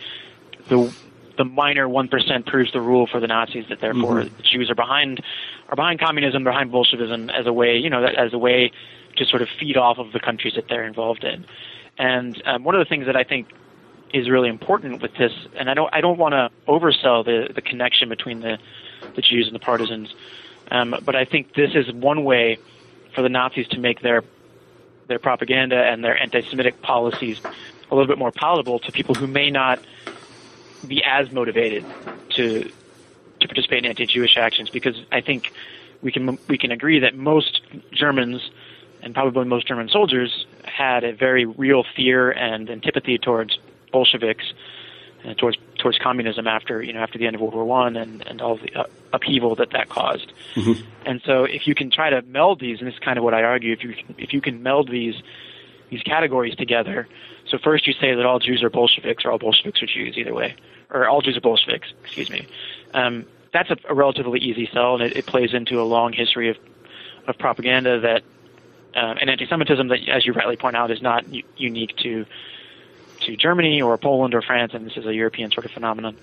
[0.68, 0.90] the
[1.36, 4.36] the minor one percent proves the rule for the Nazis that therefore mm-hmm.
[4.36, 5.22] the Jews are behind
[5.68, 8.72] are behind communism, behind Bolshevism as a way, you know, as a way
[9.16, 11.44] to sort of feed off of the countries that they're involved in.
[11.98, 13.48] And um, one of the things that I think
[14.12, 17.62] is really important with this, and I don't I don't want to oversell the the
[17.62, 18.58] connection between the
[19.14, 20.14] the Jews and the partisans,
[20.70, 22.58] um, but I think this is one way
[23.14, 24.22] for the Nazis to make their
[25.06, 27.40] their propaganda and their anti-Semitic policies
[27.90, 29.78] a little bit more palatable to people who may not
[30.88, 31.84] be as motivated
[32.30, 32.70] to
[33.40, 35.52] to participate in anti-Jewish actions because I think
[36.02, 37.60] we can we can agree that most
[37.92, 38.50] Germans
[39.02, 43.58] and probably most German soldiers had a very real fear and antipathy towards
[43.92, 44.52] Bolsheviks
[45.24, 48.26] and towards towards communism after you know after the end of World War One and
[48.26, 50.32] and all the uh, upheaval that that caused.
[50.54, 50.82] Mm-hmm.
[51.06, 53.34] And so if you can try to meld these, and this is kind of what
[53.34, 55.14] I argue, if you if you can meld these
[55.90, 57.08] these categories together.
[57.54, 60.34] So first you say that all Jews are Bolsheviks, or all Bolsheviks are Jews, either
[60.34, 60.56] way,
[60.90, 61.86] or all Jews are Bolsheviks.
[62.02, 62.48] Excuse me.
[62.92, 66.50] Um, that's a, a, relatively easy sell, and it, it, plays into a long history
[66.50, 66.56] of
[67.28, 68.22] of propaganda that
[69.00, 72.26] um, and anti-Semitism that, as you rightly point out, is not u- unique to
[73.20, 76.16] to Germany or Poland or France, and this is a European sort of phenomenon.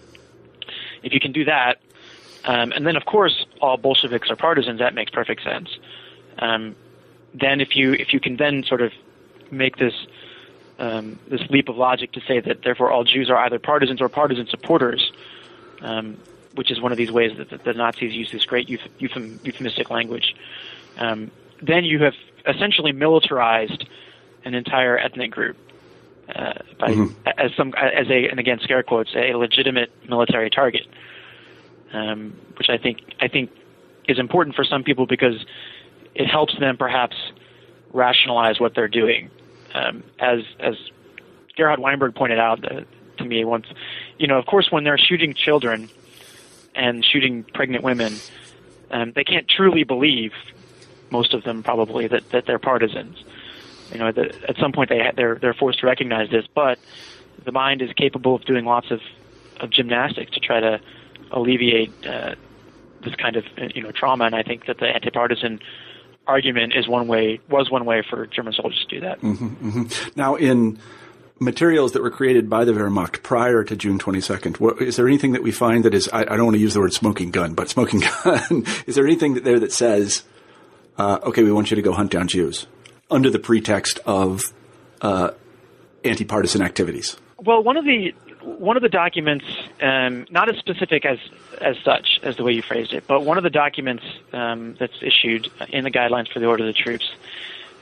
[1.01, 1.79] If you can do that,
[2.43, 5.69] um, and then of course all Bolsheviks are partisans, that makes perfect sense.
[6.39, 6.75] Um,
[7.33, 8.91] then if you if you can then sort of
[9.49, 9.93] make this
[10.81, 14.09] um, this leap of logic to say that therefore all Jews are either partisans or
[14.09, 15.11] partisan supporters,
[15.81, 16.17] um,
[16.55, 19.91] which is one of these ways that the, the Nazis use this great euphem, euphemistic
[19.91, 20.35] language.
[20.97, 21.29] Um,
[21.61, 22.15] then you have
[22.47, 23.87] essentially militarized
[24.43, 25.55] an entire ethnic group
[26.35, 27.27] uh, by, mm-hmm.
[27.37, 30.87] as some as a and again scare quotes a legitimate military target,
[31.93, 33.51] um, which I think I think
[34.07, 35.45] is important for some people because
[36.15, 37.15] it helps them perhaps
[37.93, 39.29] rationalize what they're doing.
[39.73, 40.75] Um, as as
[41.55, 42.81] Gerhard Weinberg pointed out uh,
[43.17, 43.67] to me once,
[44.17, 45.89] you know, of course, when they're shooting children
[46.75, 48.13] and shooting pregnant women,
[48.91, 50.33] um, they can't truly believe
[51.09, 53.23] most of them probably that that they're partisans.
[53.91, 56.79] You know, the, at some point they they're they're forced to recognize this, but
[57.43, 59.01] the mind is capable of doing lots of
[59.59, 60.79] of gymnastics to try to
[61.31, 62.35] alleviate uh,
[63.03, 64.25] this kind of you know trauma.
[64.25, 65.59] And I think that the anti-partisan
[66.27, 69.21] argument is one way was one way for German soldiers to do that.
[69.21, 70.09] Mm-hmm, mm-hmm.
[70.19, 70.79] Now in
[71.39, 74.59] materials that were created by the Wehrmacht prior to June 22nd.
[74.59, 76.75] What, is there anything that we find that is, I, I, don't want to use
[76.75, 80.21] the word smoking gun, but smoking gun, is there anything that there that says,
[80.99, 82.67] uh, okay, we want you to go hunt down Jews?
[83.11, 84.41] under the pretext of
[85.01, 85.31] uh,
[86.03, 87.17] anti-partisan activities?
[87.37, 89.45] Well, one of the one of the documents,
[89.81, 91.19] um, not as specific as
[91.59, 95.01] as such as the way you phrased it, but one of the documents um, that's
[95.01, 97.09] issued in the guidelines for the Order of the Troops,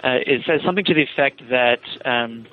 [0.04, 2.46] uh, it says something to the effect that um,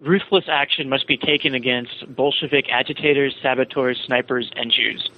[0.00, 5.08] ruthless action must be taken against Bolshevik agitators, saboteurs, snipers, and Jews.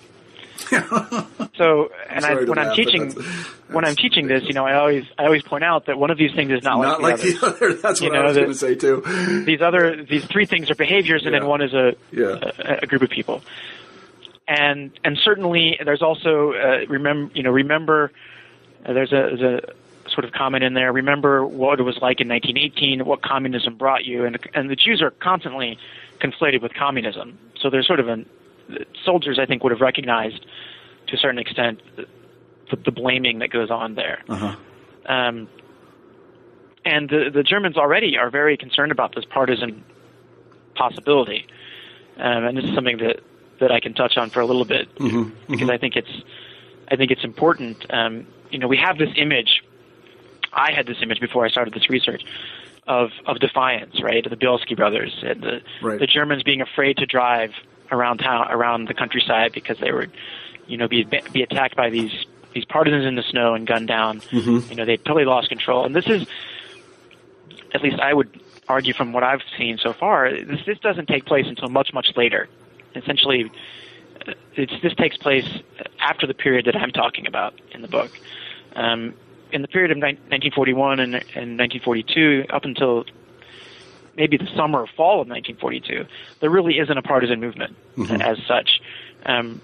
[1.56, 4.74] So, and I, when I'm teaching, that's, that's, when I'm teaching this, you know, I
[4.74, 7.32] always, I always point out that one of these things is not, not like, the,
[7.32, 7.50] like other.
[7.52, 7.74] the other.
[7.74, 9.44] That's you what know, I was going to say too.
[9.44, 11.40] These other, these three things are behaviors, and yeah.
[11.40, 12.38] then one is a, yeah.
[12.58, 13.42] a, a, group of people.
[14.46, 18.12] And and certainly, there's also uh, remember, you know, remember,
[18.84, 20.92] uh, there's a, there's a sort of comment in there.
[20.92, 25.00] Remember what it was like in 1918, what communism brought you, and and the Jews
[25.02, 25.78] are constantly
[26.20, 27.38] conflated with communism.
[27.58, 28.26] So there's sort of an
[29.04, 30.46] soldiers, I think, would have recognized
[31.08, 32.06] to a certain extent the,
[32.76, 34.22] the blaming that goes on there.
[34.28, 34.56] Uh-huh.
[35.06, 35.48] Um,
[36.84, 39.84] and the, the Germans already are very concerned about this partisan
[40.74, 41.46] possibility.
[42.16, 43.20] Um, and this is something that,
[43.60, 45.22] that I can touch on for a little bit mm-hmm.
[45.22, 45.52] mm-hmm.
[45.52, 46.22] because I think it's
[46.90, 47.86] I think it's important.
[47.90, 49.62] Um, you know, we have this image.
[50.52, 52.22] I had this image before I started this research
[52.86, 54.28] of of defiance, right?
[54.28, 55.98] The Bielski brothers and the right.
[55.98, 57.52] the Germans being afraid to drive
[57.90, 60.08] around town, around the countryside because they were,
[60.66, 64.20] you know, be be attacked by these these partisans in the snow and gunned down.
[64.20, 64.70] Mm-hmm.
[64.70, 65.84] You know, they totally lost control.
[65.84, 66.26] And this is,
[67.74, 71.26] at least I would argue from what I've seen so far, this this doesn't take
[71.26, 72.48] place until much much later.
[72.94, 73.50] Essentially,
[74.26, 75.48] uh, it's, this takes place
[75.98, 78.10] after the period that I'm talking about in the book.
[78.76, 79.14] Um,
[79.52, 83.04] in the period of 1941 and, and 1942, up until
[84.16, 86.06] maybe the summer or fall of 1942,
[86.40, 88.20] there really isn't a partisan movement mm-hmm.
[88.20, 88.80] as such,
[89.26, 89.60] um,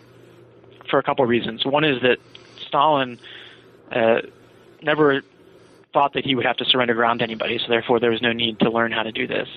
[0.88, 1.64] for a couple of reasons.
[1.64, 2.18] One is that
[2.66, 3.18] Stalin
[3.92, 4.22] uh,
[4.82, 5.22] never
[5.92, 8.32] thought that he would have to surrender ground to anybody, so therefore there was no
[8.32, 9.48] need to learn how to do this.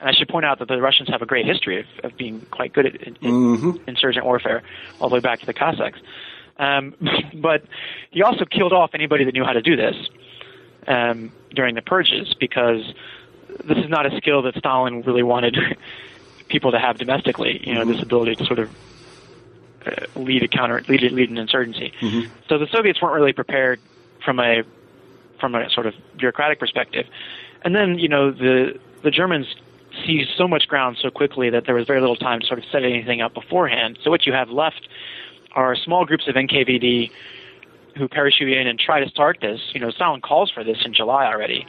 [0.00, 2.40] And I should point out that the Russians have a great history of, of being
[2.50, 3.88] quite good at in, Mm-hmm.
[3.88, 4.62] insurgent warfare,
[5.00, 5.98] all the way back to the Cossacks.
[6.58, 6.94] Um,
[7.34, 7.64] but
[8.10, 9.96] he also killed off anybody that knew how to do this
[10.86, 12.92] um, during the purges because
[13.64, 15.56] this is not a skill that Stalin really wanted
[16.48, 17.60] people to have domestically.
[17.66, 18.70] You know, this ability to sort of
[19.86, 21.92] uh, lead a counter, lead, lead an insurgency.
[22.48, 23.80] So the Soviets weren't really prepared
[24.24, 24.62] from a
[25.40, 27.06] from a sort of bureaucratic perspective.
[27.62, 29.46] And then you know the the Germans
[30.06, 32.64] seized so much ground so quickly that there was very little time to sort of
[32.72, 33.98] set anything up beforehand.
[34.02, 34.88] So what you have left
[35.54, 37.10] are small groups of NKVD
[37.96, 39.60] who parachute in and try to start this.
[39.74, 41.66] You know, Stalin calls for this in July already.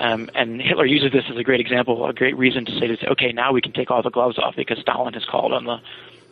[0.00, 2.96] Um, and Hitler uses this as a great example, a great reason to say, to
[2.96, 5.64] say, okay, now we can take all the gloves off because Stalin has called on
[5.64, 5.78] the,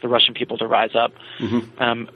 [0.01, 1.13] the Russian people to rise up.
[1.79, 2.11] Um,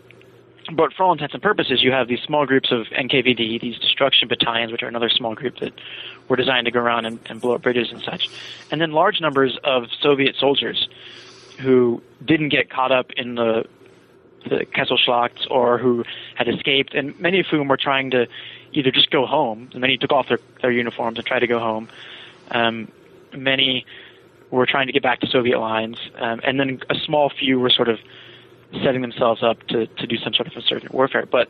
[0.72, 4.26] but for all intents and purposes, you have these small groups of NKVD, these destruction
[4.26, 5.72] battalions, which are another small group that
[6.28, 8.28] were designed to go around and, and blow up bridges and such,
[8.72, 10.88] and then large numbers of Soviet soldiers
[11.60, 13.64] who didn't get caught up in the
[14.48, 16.04] the Kessel Kesselschlacht or who
[16.36, 18.26] had escaped, and many of whom were trying to
[18.76, 19.68] either just go home.
[19.72, 21.88] And many took off their, their uniforms and tried to go home.
[22.50, 22.92] Um,
[23.34, 23.84] many
[24.50, 27.70] were trying to get back to Soviet lines, um, and then a small few were
[27.70, 27.98] sort of
[28.84, 31.26] setting themselves up to, to do some sort of insurgent warfare.
[31.26, 31.48] But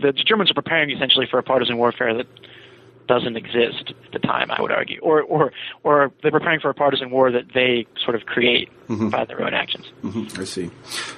[0.00, 2.26] the Germans are preparing essentially for a partisan warfare that
[3.08, 5.52] doesn't exist at the time, I would argue, or or
[5.84, 9.54] or they're preparing for a partisan war that they sort of create by their own
[9.54, 9.86] actions.
[10.36, 10.70] I see.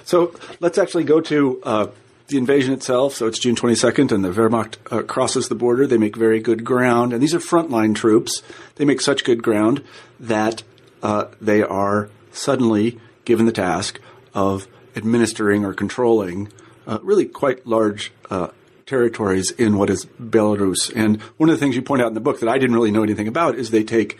[0.04, 1.86] So let's actually go to uh,
[2.28, 3.14] the invasion itself.
[3.14, 5.86] So it's June 22nd, and the Wehrmacht uh, crosses the border.
[5.86, 8.42] They make very good ground, and these are frontline troops.
[8.76, 9.82] They make such good ground
[10.20, 10.62] that
[11.02, 13.98] uh, they are suddenly given the task
[14.34, 16.52] of administering or controlling
[16.86, 18.48] uh, really quite large uh,
[18.86, 20.92] territories in what is Belarus.
[20.94, 22.90] And one of the things you point out in the book that I didn't really
[22.90, 24.18] know anything about is they take,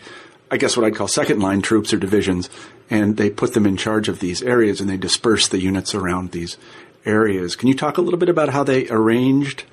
[0.49, 2.49] I guess, what I'd call second line troops or divisions,
[2.89, 6.31] and they put them in charge of these areas and they disperse the units around
[6.31, 6.57] these
[7.05, 7.55] areas.
[7.55, 9.63] Can you talk a little bit about how they arranged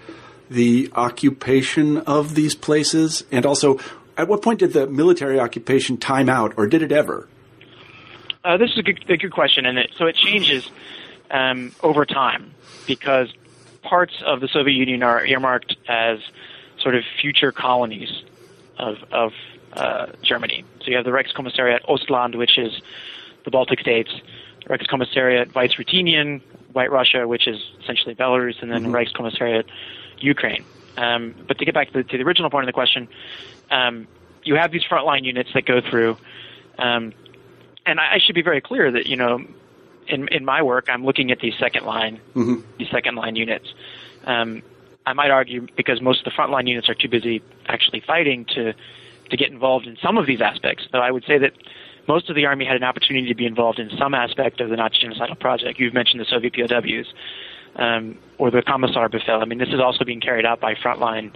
[0.51, 3.25] the occupation of these places?
[3.31, 3.79] And also,
[4.17, 7.29] at what point did the military occupation time out, or did it ever?
[8.45, 10.71] Uh, this is a good, a good question, and it, so it changes
[11.31, 12.55] um, over time
[12.87, 13.33] because
[13.83, 16.21] parts of the Soviet Union are earmarked as
[16.79, 18.23] sort of future colonies
[18.79, 19.33] of, of
[19.73, 20.65] uh, Germany.
[20.81, 22.81] So you have the Reichskommissariat Ostland, which is
[23.45, 24.11] the Baltic states,
[24.69, 26.41] Reichskommissariat Weißruthenien,
[26.77, 29.65] White Russia, which is essentially Belarus, and then Reichskommissariat
[30.19, 30.65] Ukraine.
[30.97, 33.09] Um, but to get back to the, to the original point of the question,
[33.71, 34.07] um,
[34.45, 36.17] you have these frontline units that go through.
[36.79, 37.13] Um,
[37.85, 39.45] and I, I should be very clear that you know,
[40.07, 42.21] in in my work, I'm looking at these second line
[42.79, 43.73] these second line units.
[44.25, 44.63] Um,
[45.07, 48.75] I might argue because most of the frontline units are too busy actually fighting to
[49.31, 50.87] to get involved in some of these aspects.
[50.93, 51.53] Though I would say that
[52.09, 54.77] most of the army had an opportunity to be involved in some aspect of the
[54.77, 55.79] Nazi genocidal project.
[55.79, 57.13] You've mentioned the Soviet POWs
[57.77, 59.43] um, or the Commissar Befehl.
[59.43, 61.33] I mean, this is also being carried out by frontline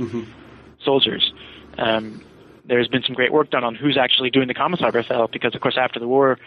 [0.85, 1.33] soldiers.
[1.78, 2.22] Um,
[2.64, 5.61] there's been some great work done on who's actually doing the Commissar Befehl because, of
[5.61, 6.38] course, after the war,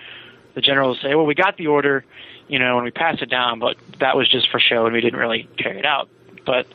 [0.56, 2.06] the generals say, well, we got the order,
[2.48, 5.02] you know, and we passed it down, but that was just for show and we
[5.02, 6.10] didn't really carry it out.
[6.46, 6.68] But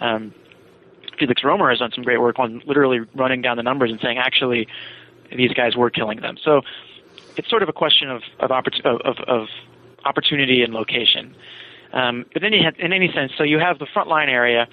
[0.00, 0.34] um,
[1.18, 4.18] Felix Romer has done some great work on literally running down the numbers and saying,
[4.18, 4.66] actually,
[5.34, 6.36] these guys were killing them.
[6.42, 6.62] So
[7.40, 9.48] it's sort of a question of of, oppor- of, of
[10.04, 11.34] opportunity and location.
[11.90, 14.68] Um, but then you have, in any sense, so you have the frontline area,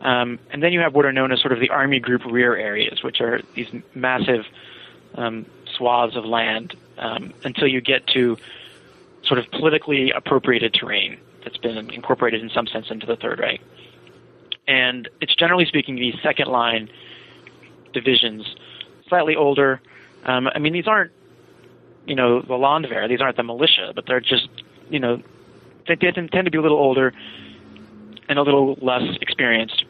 [0.00, 2.56] um, and then you have what are known as sort of the army group rear
[2.56, 4.44] areas, which are these massive
[5.14, 8.36] um, swaths of land um, until you get to
[9.22, 13.60] sort of politically appropriated terrain that's been incorporated in some sense into the Third Reich.
[14.66, 16.90] And it's generally speaking these second line
[17.92, 18.56] divisions,
[19.08, 19.80] slightly older.
[20.24, 21.12] Um, I mean, these aren't,
[22.06, 23.08] you know, the Landwehr.
[23.08, 24.48] These aren't the militia, but they're just,
[24.90, 25.22] you know,
[25.88, 27.12] they, they tend to be a little older
[28.28, 29.84] and a little less experienced.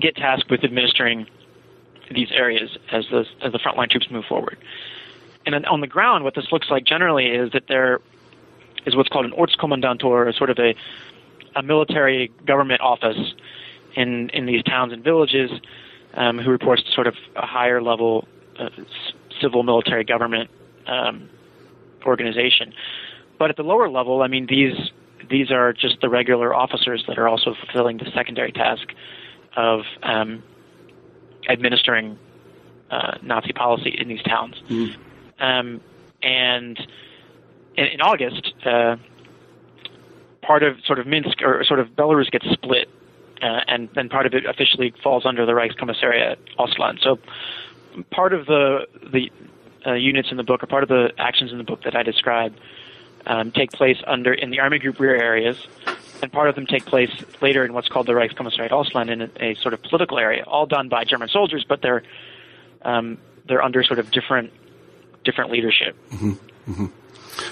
[0.00, 1.26] Get tasked with administering
[2.14, 4.58] these areas as the as the frontline troops move forward.
[5.44, 8.00] And then on the ground, what this looks like generally is that there
[8.84, 10.74] is what's called an Ortskommandantur, or sort of a
[11.56, 13.34] a military government office
[13.94, 15.50] in in these towns and villages,
[16.14, 18.68] um, who reports to sort of a higher level uh,
[19.40, 20.50] civil military government
[20.86, 21.28] um,
[22.04, 22.72] organization.
[23.38, 24.90] But at the lower level, I mean these
[25.28, 28.86] these are just the regular officers that are also fulfilling the secondary task
[29.56, 30.42] of um,
[31.48, 32.18] administering
[32.90, 34.54] uh, Nazi policy in these towns.
[35.40, 35.80] Um,
[36.22, 36.78] and
[37.76, 38.96] in, in August, uh,
[40.42, 42.88] part of sort of Minsk or sort of Belarus gets split
[43.42, 47.02] uh, and then part of it officially falls under the Reichskommissariat Ostland.
[47.02, 47.18] So
[48.10, 49.30] part of the the
[49.86, 52.02] uh, units in the book, or part of the actions in the book that I
[52.02, 52.54] describe,
[53.26, 55.58] um, take place under in the Army Group rear areas,
[56.22, 57.10] and part of them take place
[57.40, 60.66] later in what's called the Reichskommissariat Ostland in a, a sort of political area, all
[60.66, 62.02] done by German soldiers, but they're
[62.82, 64.52] um, they're under sort of different
[65.24, 65.96] different leadership.
[66.10, 66.32] Mm-hmm.
[66.70, 66.86] Mm-hmm.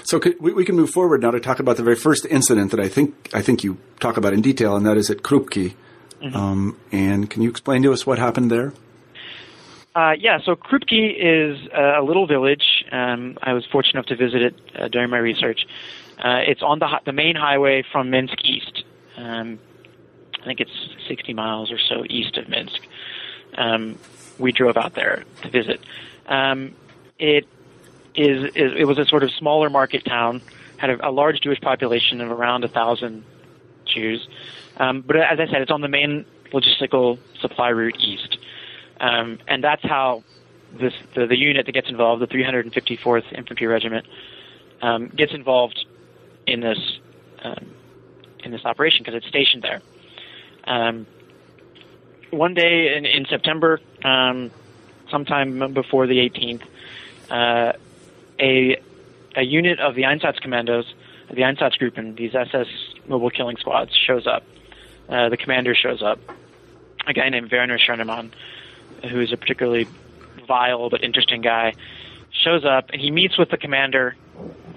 [0.03, 2.71] So could, we, we, can move forward now to talk about the very first incident
[2.71, 5.75] that I think I think you talk about in detail, and that is at Krupki.
[6.21, 6.35] Mm-hmm.
[6.35, 8.73] Um, and can you explain to us what happened there?
[9.95, 12.83] Uh, yeah, so Krupki is a little village.
[12.91, 15.65] Um, I was fortunate enough to visit it uh, during my research.
[16.17, 18.83] Uh, it's on the the main highway from Minsk east.
[19.15, 19.57] Um,
[20.41, 22.81] I think it's 60 miles or so east of Minsk.
[23.57, 23.97] Um,
[24.37, 25.79] we drove out there to visit.
[26.27, 26.75] Um,
[27.17, 27.47] it
[28.15, 30.41] is, is it was a sort of smaller market town,
[30.77, 33.23] had a, a large Jewish population of around a thousand
[33.85, 34.27] Jews.
[34.77, 38.37] Um, but as I said, it's on the main logistical supply route east,
[38.99, 40.23] um, and that's how
[40.73, 44.05] this the, the unit that gets involved, the 354th Infantry Regiment,
[44.81, 45.85] um, gets involved
[46.47, 46.79] in this
[47.43, 47.65] um,
[48.43, 49.81] in this operation because it's stationed there.
[50.65, 51.07] Um,
[52.31, 54.51] one day in, in September, um,
[55.09, 56.63] sometime before the 18th,
[57.29, 57.73] uh,
[58.39, 58.77] a
[59.35, 60.85] a unit of the Einsatzkommandos,
[61.29, 62.67] the Einsatzgruppen, these SS
[63.07, 64.43] mobile killing squads, shows up.
[65.09, 66.19] Uh, the commander shows up,
[67.05, 68.31] a guy named Werner Schoenemann,
[69.05, 69.87] who is a particularly
[70.47, 71.73] vile but interesting guy,
[72.31, 74.15] shows up and he meets with the commander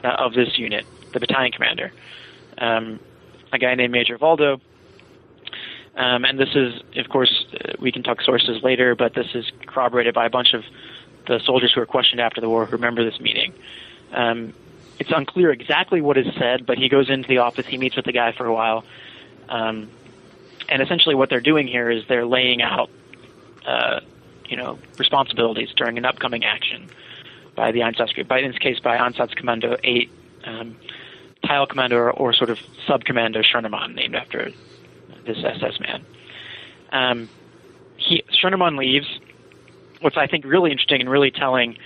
[0.05, 1.93] uh, of this unit, the battalion commander,
[2.59, 3.01] um,
[3.53, 4.61] a guy named Major Valdo.
[5.97, 9.51] Um, and this is, of course, uh, we can talk sources later, but this is
[9.67, 10.65] corroborated by a bunch of
[11.27, 13.53] the soldiers who were questioned after the war who remember this meeting.
[14.13, 14.55] Um,
[14.99, 18.05] it's unclear exactly what is said, but he goes into the office, he meets with
[18.05, 18.85] the guy for a while,
[19.49, 19.91] um,
[20.69, 22.91] and essentially what they're doing here is they're laying out,
[23.67, 24.01] uh,
[24.49, 26.89] you know, responsibilities during an upcoming action
[27.55, 30.11] by the Einsatzgruppe, by in this case by Einsatzkommando 8,
[30.45, 30.77] um,
[31.45, 34.51] Teilkommando or, or sort of subcommando Schoenemann, named after
[35.25, 36.07] this SS man.
[36.91, 37.29] Um,
[37.97, 39.07] he Schoenemann leaves
[40.01, 41.77] what's I think really interesting and really telling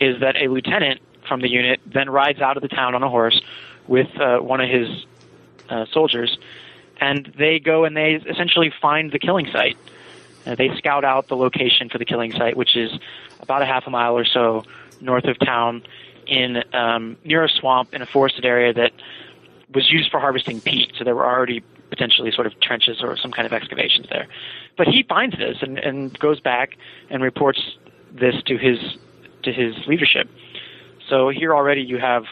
[0.00, 3.08] is that a lieutenant from the unit then rides out of the town on a
[3.08, 3.40] horse
[3.86, 4.88] with uh, one of his
[5.68, 6.36] uh, soldiers,
[7.00, 9.76] and they go and they essentially find the killing site.
[10.46, 12.90] Uh, they scout out the location for the killing site, which is
[13.40, 14.64] about a half a mile or so
[15.00, 15.82] north of town,
[16.26, 18.92] in um, near a swamp in a forested area that
[19.74, 20.92] was used for harvesting peat.
[20.96, 24.26] So there were already potentially sort of trenches or some kind of excavations there.
[24.76, 26.76] But he finds this and, and goes back
[27.10, 27.60] and reports
[28.12, 28.78] this to his
[29.42, 30.28] to his leadership.
[31.08, 32.24] So here already you have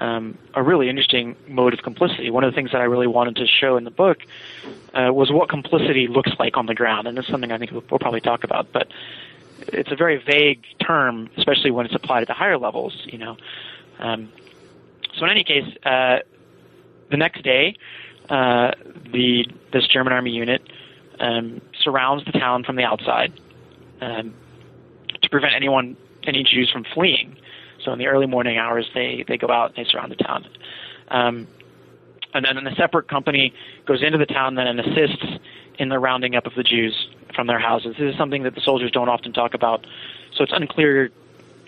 [0.00, 2.30] um, a really interesting mode of complicity.
[2.30, 4.18] One of the things that I really wanted to show in the book
[4.94, 7.72] uh, was what complicity looks like on the ground, and this is something I think
[7.72, 8.72] we'll, we'll probably talk about.
[8.72, 8.88] But
[9.68, 12.94] it's a very vague term, especially when it's applied at the higher levels.
[13.06, 13.36] You know.
[13.98, 14.32] Um,
[15.16, 16.18] so in any case, uh,
[17.10, 17.76] the next day,
[18.28, 18.72] uh,
[19.12, 20.62] the this German army unit
[21.18, 23.32] um, surrounds the town from the outside
[24.00, 24.34] um,
[25.22, 27.36] to prevent anyone, any Jews, from fleeing.
[27.84, 30.46] So in the early morning hours, they they go out and they surround the town.
[31.08, 31.46] Um,
[32.34, 33.54] and then a separate company
[33.86, 35.24] goes into the town then and assists
[35.78, 37.96] in the rounding up of the Jews from their houses.
[37.98, 39.86] This is something that the soldiers don't often talk about,
[40.34, 41.10] so it's unclear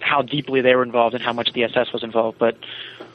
[0.00, 2.38] how deeply they were involved and how much the SS was involved.
[2.38, 2.56] But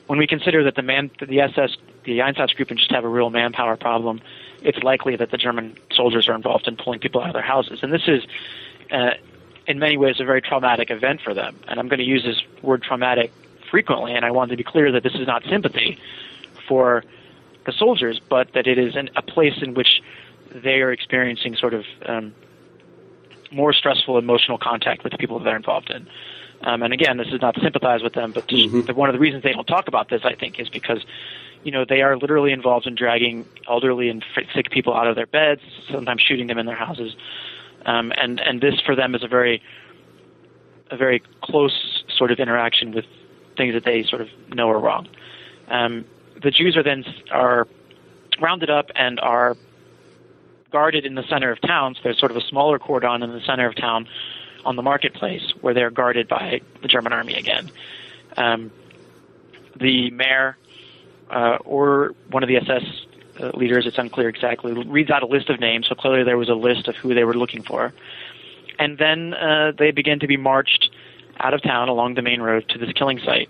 [0.07, 3.75] when we consider that the man, the SS, the Einsatzgruppen just have a real manpower
[3.75, 4.21] problem,
[4.61, 7.79] it's likely that the German soldiers are involved in pulling people out of their houses.
[7.81, 8.23] And this is,
[8.91, 9.11] uh,
[9.67, 11.59] in many ways, a very traumatic event for them.
[11.67, 13.31] And I'm going to use this word traumatic
[13.69, 15.97] frequently, and I want to be clear that this is not sympathy
[16.67, 17.03] for
[17.65, 20.01] the soldiers, but that it is an, a place in which
[20.53, 22.33] they are experiencing sort of um,
[23.51, 26.07] more stressful emotional contact with the people that they're involved in.
[26.61, 28.93] Um, and again, this is not to sympathize with them, but mm-hmm.
[28.93, 31.03] one of the reasons they don't talk about this, I think, is because
[31.63, 35.25] you know they are literally involved in dragging elderly and sick people out of their
[35.25, 35.61] beds,
[35.91, 37.15] sometimes shooting them in their houses,
[37.85, 39.61] um, and and this for them is a very
[40.91, 43.05] a very close sort of interaction with
[43.57, 45.07] things that they sort of know are wrong.
[45.67, 46.05] Um,
[46.41, 47.67] the Jews are then are
[48.39, 49.55] rounded up and are
[50.71, 51.95] guarded in the center of town.
[51.95, 54.07] So there's sort of a smaller cordon in the center of town
[54.65, 57.71] on the marketplace where they're guarded by the German army again.
[58.35, 58.71] Um,
[59.75, 60.57] the mayor
[61.29, 63.04] uh, or one of the SS
[63.55, 66.55] leaders, it's unclear exactly, reads out a list of names, so clearly there was a
[66.55, 67.93] list of who they were looking for.
[68.79, 70.89] And then uh, they begin to be marched
[71.39, 73.49] out of town along the main road to this killing site.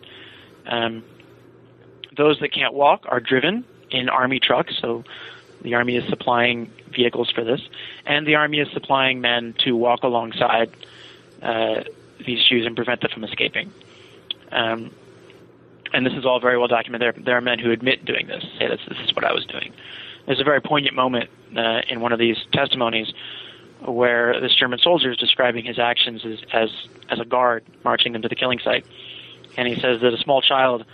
[0.65, 1.03] Um,
[2.15, 5.03] those that can't walk are driven in army trucks, so
[5.65, 7.59] The army is supplying vehicles for this,
[8.05, 10.69] and the army is supplying men to walk alongside
[11.41, 11.83] uh,
[12.23, 13.73] these Jews and prevent them from escaping.
[14.51, 14.91] Um,
[15.93, 17.15] and this is all very well documented.
[17.15, 19.45] There, there are men who admit doing this, say this, this is what I was
[19.45, 19.73] doing.
[20.25, 23.13] There's a very poignant moment uh, in one of these testimonies
[23.81, 26.69] where this German soldier is describing his actions as, as
[27.09, 28.85] as a guard marching them to the killing site,
[29.57, 30.85] and he says that a small child,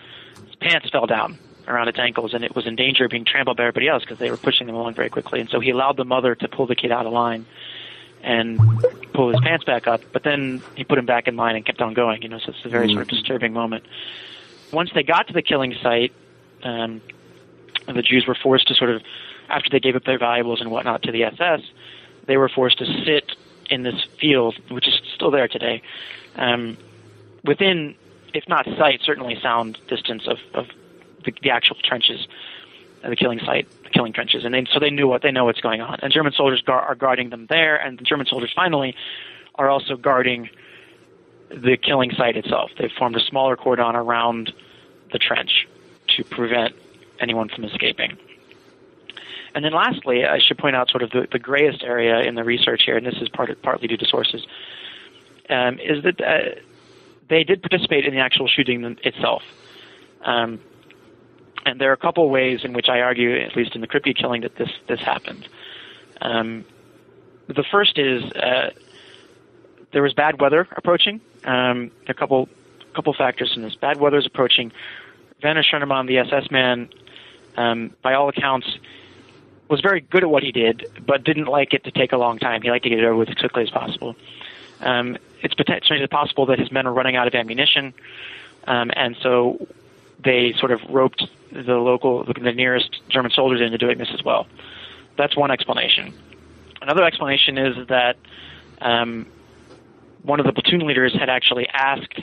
[0.45, 1.37] his pants fell down
[1.67, 4.19] around its ankles, and it was in danger of being trampled by everybody else because
[4.19, 5.39] they were pushing them along very quickly.
[5.39, 7.45] And so he allowed the mother to pull the kid out of line
[8.23, 8.59] and
[9.13, 11.81] pull his pants back up, but then he put him back in line and kept
[11.81, 12.21] on going.
[12.21, 13.15] You know, so it's a very sort of mm-hmm.
[13.15, 13.85] disturbing moment.
[14.71, 16.13] Once they got to the killing site,
[16.63, 17.01] um,
[17.87, 19.01] the Jews were forced to sort of,
[19.49, 21.61] after they gave up their valuables and whatnot to the SS,
[22.25, 23.35] they were forced to sit
[23.69, 25.81] in this field, which is still there today,
[26.35, 26.77] um,
[27.43, 27.95] within,
[28.33, 30.67] if not sight, certainly sound distance of, of
[31.25, 32.27] the, the actual trenches,
[33.03, 35.45] uh, the killing site, the killing trenches, and they, so they knew what they know
[35.45, 35.99] what's going on.
[36.01, 38.95] And German soldiers gar- are guarding them there, and the German soldiers finally
[39.55, 40.49] are also guarding
[41.53, 42.71] the killing site itself.
[42.77, 44.53] They've formed a smaller cordon around
[45.11, 45.67] the trench
[46.15, 46.73] to prevent
[47.19, 48.17] anyone from escaping.
[49.53, 52.43] And then lastly, I should point out sort of the, the grayest area in the
[52.43, 54.45] research here, and this is part of, partly due to sources,
[55.49, 56.61] um, is that uh,
[57.27, 59.41] they did participate in the actual shooting itself.
[60.23, 60.59] Um,
[61.65, 64.15] and there are a couple ways in which I argue, at least in the Krupki
[64.15, 65.47] killing, that this this happened.
[66.21, 66.65] Um,
[67.47, 68.71] the first is uh,
[69.91, 71.21] there was bad weather approaching.
[71.45, 72.49] Um, a couple
[72.93, 73.75] couple factors in this.
[73.75, 74.71] Bad weather is approaching.
[75.43, 76.89] Werner Schoenemann, the SS man,
[77.57, 78.67] um, by all accounts,
[79.69, 82.37] was very good at what he did, but didn't like it to take a long
[82.37, 82.61] time.
[82.61, 84.15] He liked to get it over with as quickly as possible.
[84.81, 87.93] Um, it's potentially possible that his men were running out of ammunition,
[88.65, 89.67] um, and so
[90.23, 94.47] they sort of roped the local, the nearest German soldiers into doing this as well.
[95.17, 96.13] That's one explanation.
[96.81, 98.17] Another explanation is that
[98.81, 99.27] um,
[100.23, 102.19] one of the platoon leaders had actually asked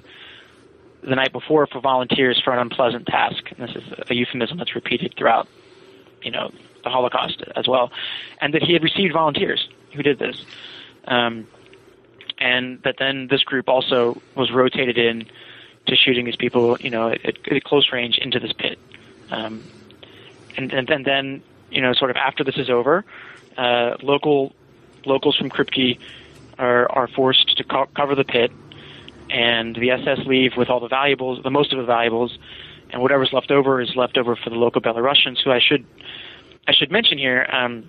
[1.03, 3.51] the night before for volunteers for an unpleasant task.
[3.57, 5.49] And this is a euphemism that's repeated throughout,
[6.23, 6.51] you know,
[6.85, 7.91] the Holocaust as well,
[8.41, 10.45] and that he had received volunteers who did this,
[11.07, 11.47] um,
[12.39, 15.27] and that then this group also was rotated in
[15.87, 18.79] to shooting these people, you know, at, at close range into this pit,
[19.31, 19.65] um,
[20.57, 23.05] and, and and then you know, sort of after this is over,
[23.57, 24.55] uh, local
[25.05, 25.99] locals from Krupki
[26.59, 28.53] are are forced to co- cover the pit,
[29.31, 32.39] and the SS leave with all the valuables, the most of the valuables,
[32.91, 35.85] and whatever's left over is left over for the local Belarusians, who I should
[36.67, 37.89] I should mention here um,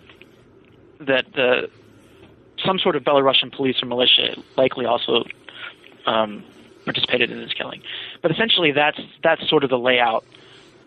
[1.00, 1.70] that the
[2.66, 5.24] some sort of Belarusian police or militia likely also
[6.06, 6.44] um,
[6.86, 7.82] participated in this killing.
[8.22, 10.26] But essentially, that's that's sort of the layout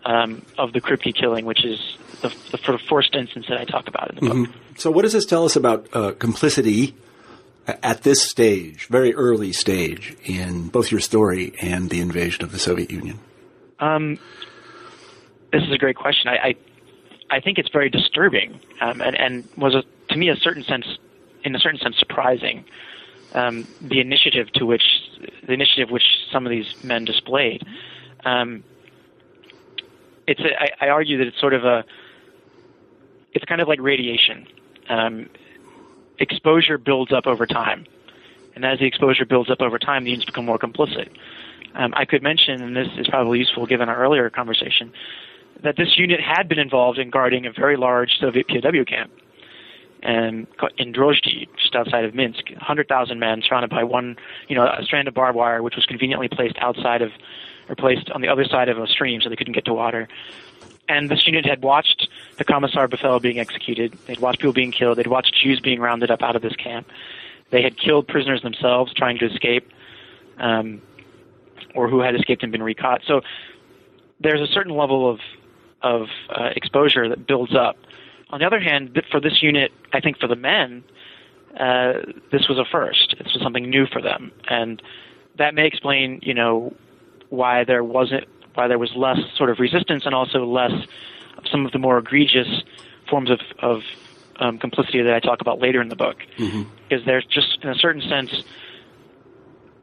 [0.05, 1.79] um, of the Krupki killing, which is
[2.21, 4.33] the, the, first instance that I talk about in the book.
[4.33, 4.77] Mm-hmm.
[4.77, 6.95] So, what does this tell us about uh, complicity
[7.67, 12.59] at this stage, very early stage, in both your story and the invasion of the
[12.59, 13.19] Soviet Union?
[13.79, 14.19] Um,
[15.51, 16.29] this is a great question.
[16.29, 16.55] I, I
[17.29, 20.85] I think it's very disturbing um, and, and was a, to me a certain sense,
[21.43, 22.65] in a certain sense, surprising.
[23.33, 24.83] Um, the initiative to which
[25.47, 27.65] the initiative which some of these men displayed.
[28.23, 28.63] Um,
[30.27, 31.83] it's a, I, I argue that it's sort of a
[33.33, 34.47] it's kind of like radiation.
[34.89, 35.29] Um,
[36.23, 37.85] exposure builds up over time,
[38.55, 41.09] and as the exposure builds up over time, the units become more complicit.
[41.75, 44.91] Um, I could mention, and this is probably useful given our earlier conversation,
[45.63, 49.11] that this unit had been involved in guarding a very large Soviet POW camp
[50.03, 50.47] and
[50.77, 54.17] in Drozhdy, just outside of Minsk, 100,000 men surrounded by one,
[54.49, 57.11] you know, a strand of barbed wire, which was conveniently placed outside of,
[57.69, 60.09] or placed on the other side of a stream so they couldn't get to water.
[60.89, 63.93] And this unit had watched the Commissar Befehl being executed.
[64.05, 64.97] They'd watched people being killed.
[64.97, 66.87] They'd watched Jews being rounded up out of this camp.
[67.51, 69.71] They had killed prisoners themselves trying to escape,
[70.39, 70.81] um,
[71.75, 73.01] or who had escaped and been recaught.
[73.05, 73.21] So
[74.19, 75.19] there's a certain level of
[75.81, 77.77] of uh, exposure that builds up.
[78.29, 80.83] On the other hand, for this unit, I think for the men,
[81.59, 81.93] uh,
[82.31, 83.15] this was a first.
[83.21, 84.81] This was something new for them, and
[85.37, 86.73] that may explain, you know,
[87.29, 90.71] why there wasn't, why there was less sort of resistance, and also less
[91.37, 92.47] of some of the more egregious
[93.09, 93.81] forms of, of
[94.37, 96.63] um, complicity that I talk about later in the book, mm-hmm.
[96.89, 98.43] because they're just, in a certain sense,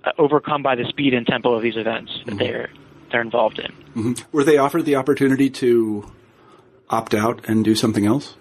[0.04, 2.38] uh, overcome by the speed and tempo of these events that mm-hmm.
[2.38, 2.70] they're
[3.10, 3.72] they're involved in.
[3.72, 4.12] Mm-hmm.
[4.32, 6.10] Were they offered the opportunity to
[6.88, 8.36] opt out and do something else?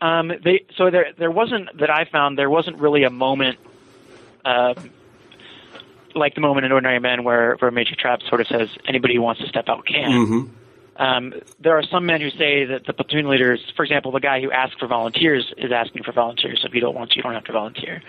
[0.00, 3.58] Um, they so there there wasn't that I found there wasn't really a moment.
[4.44, 4.74] Uh,
[6.14, 9.22] like the moment in Ordinary Men where, where Major Trapp sort of says, anybody who
[9.22, 10.10] wants to step out can.
[10.10, 10.54] Mm-hmm.
[10.96, 14.40] Um, there are some men who say that the platoon leaders, for example, the guy
[14.40, 16.60] who asks for volunteers is asking for volunteers.
[16.60, 18.02] So if you don't want to, you don't have to volunteer.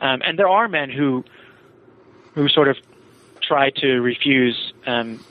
[0.00, 1.24] Um, and there are men who
[2.34, 2.76] who sort of
[3.40, 5.22] try to refuse um,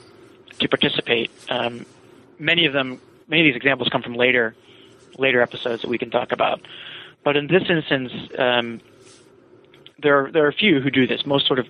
[0.58, 1.30] to participate.
[1.50, 1.84] Um,
[2.38, 4.54] many of them, many of these examples come from later
[5.18, 6.60] later episodes that we can talk about.
[7.24, 8.80] But in this instance, um,
[9.98, 11.24] there are, there are a few who do this.
[11.26, 11.66] Most sort of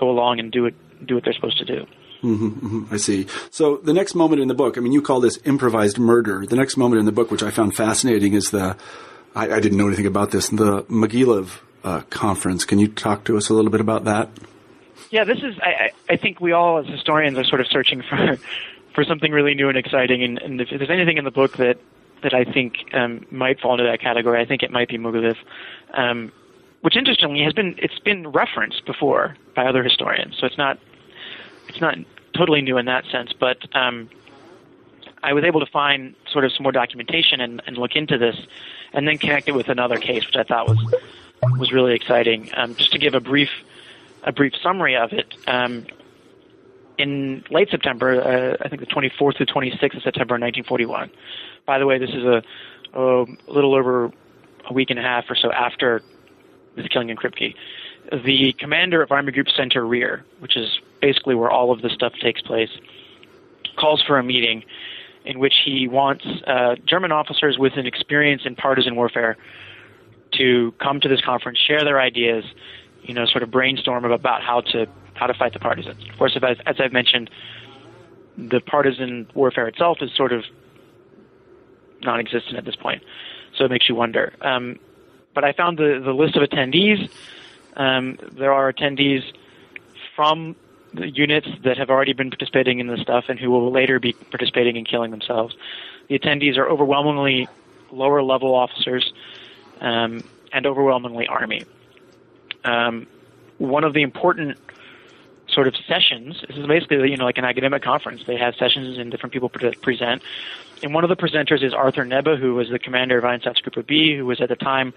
[0.00, 0.74] go along and do it
[1.06, 1.86] do what they're supposed to do.
[2.22, 3.26] Mm-hmm, mm-hmm, I see.
[3.50, 6.44] So the next moment in the book, I mean, you call this improvised murder.
[6.44, 8.76] The next moment in the book, which I found fascinating, is the
[9.34, 12.64] I, I didn't know anything about this the Mogilev uh, conference.
[12.64, 14.28] Can you talk to us a little bit about that?
[15.10, 15.58] Yeah, this is.
[15.60, 18.38] I, I think we all, as historians, are sort of searching for
[18.94, 20.22] for something really new and exciting.
[20.22, 21.78] And, and if there's anything in the book that
[22.22, 25.36] that I think um, might fall into that category, I think it might be Mogilev.
[25.94, 26.32] Um,
[26.82, 30.78] which interestingly has been it's been referenced before by other historians, so it's not
[31.68, 31.96] it's not
[32.34, 33.32] totally new in that sense.
[33.32, 34.08] But um,
[35.22, 38.36] I was able to find sort of some more documentation and, and look into this,
[38.92, 40.94] and then connect it with another case, which I thought was
[41.58, 42.50] was really exciting.
[42.54, 43.50] Um, just to give a brief
[44.22, 45.34] a brief summary of it.
[45.46, 45.86] Um,
[46.98, 51.10] in late September, uh, I think the 24th to 26th of September 1941.
[51.64, 52.42] By the way, this is a,
[52.92, 54.12] a little over
[54.66, 56.02] a week and a half or so after
[56.76, 57.54] this killing in Krupki.
[58.12, 62.12] The commander of Army Group Center Rear, which is basically where all of this stuff
[62.20, 62.70] takes place,
[63.78, 64.64] calls for a meeting
[65.24, 69.36] in which he wants uh, German officers with an experience in partisan warfare
[70.32, 72.44] to come to this conference, share their ideas,
[73.02, 76.02] you know, sort of brainstorm about how to how to fight the partisans.
[76.10, 77.30] Of course, as, as I've mentioned,
[78.38, 80.44] the partisan warfare itself is sort of
[82.02, 83.02] non-existent at this point,
[83.56, 84.32] so it makes you wonder.
[84.40, 84.78] Um,
[85.34, 87.10] but I found the the list of attendees.
[87.76, 89.22] Um, there are attendees
[90.16, 90.56] from
[90.92, 94.12] the units that have already been participating in this stuff and who will later be
[94.12, 95.54] participating in killing themselves.
[96.08, 97.48] The attendees are overwhelmingly
[97.92, 99.12] lower level officers
[99.80, 100.22] um,
[100.52, 101.62] and overwhelmingly Army.
[102.64, 103.06] Um,
[103.58, 104.58] one of the important
[105.48, 106.42] sort of sessions.
[106.46, 108.22] This is basically you know like an academic conference.
[108.26, 110.22] They have sessions and different people pre- present.
[110.82, 114.16] And one of the presenters is Arthur Nebe, who was the commander of Einsatzgruppe B,
[114.16, 114.94] who was at the time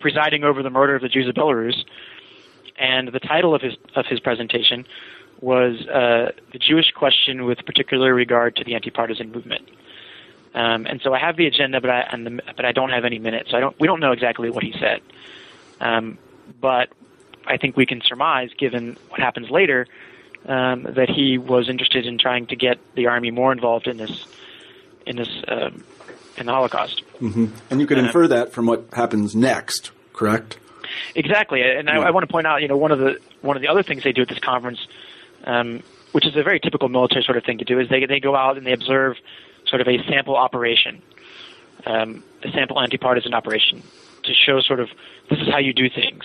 [0.00, 1.84] presiding over the murder of the Jews of Belarus.
[2.76, 4.86] And the title of his of his presentation
[5.40, 9.68] was uh, the Jewish question with particular regard to the anti-partisan movement.
[10.54, 13.18] Um, and so I have the agenda, but I the, but I don't have any
[13.18, 13.50] minutes.
[13.50, 15.00] So I don't we don't know exactly what he said.
[15.80, 16.18] Um,
[16.60, 16.90] but
[17.46, 19.86] I think we can surmise, given what happens later,
[20.46, 24.24] um, that he was interested in trying to get the army more involved in this
[25.08, 25.84] in this um,
[26.36, 27.02] in the Holocaust.
[27.20, 27.46] Mm-hmm.
[27.70, 30.58] And you can infer that from what happens next, correct?
[31.14, 31.90] Exactly, and.
[31.90, 33.82] I, I, want to point out, you know, one of the one of the other
[33.82, 34.86] things they do at this conference,
[35.44, 35.82] um,
[36.12, 38.36] which is a very typical military sort of thing to do, is they they go
[38.36, 39.16] out and they observe
[39.66, 41.02] sort of a sample operation,
[41.86, 43.82] um, a sample anti-partisan operation,
[44.24, 44.88] to show sort of
[45.28, 46.24] this is how you do things.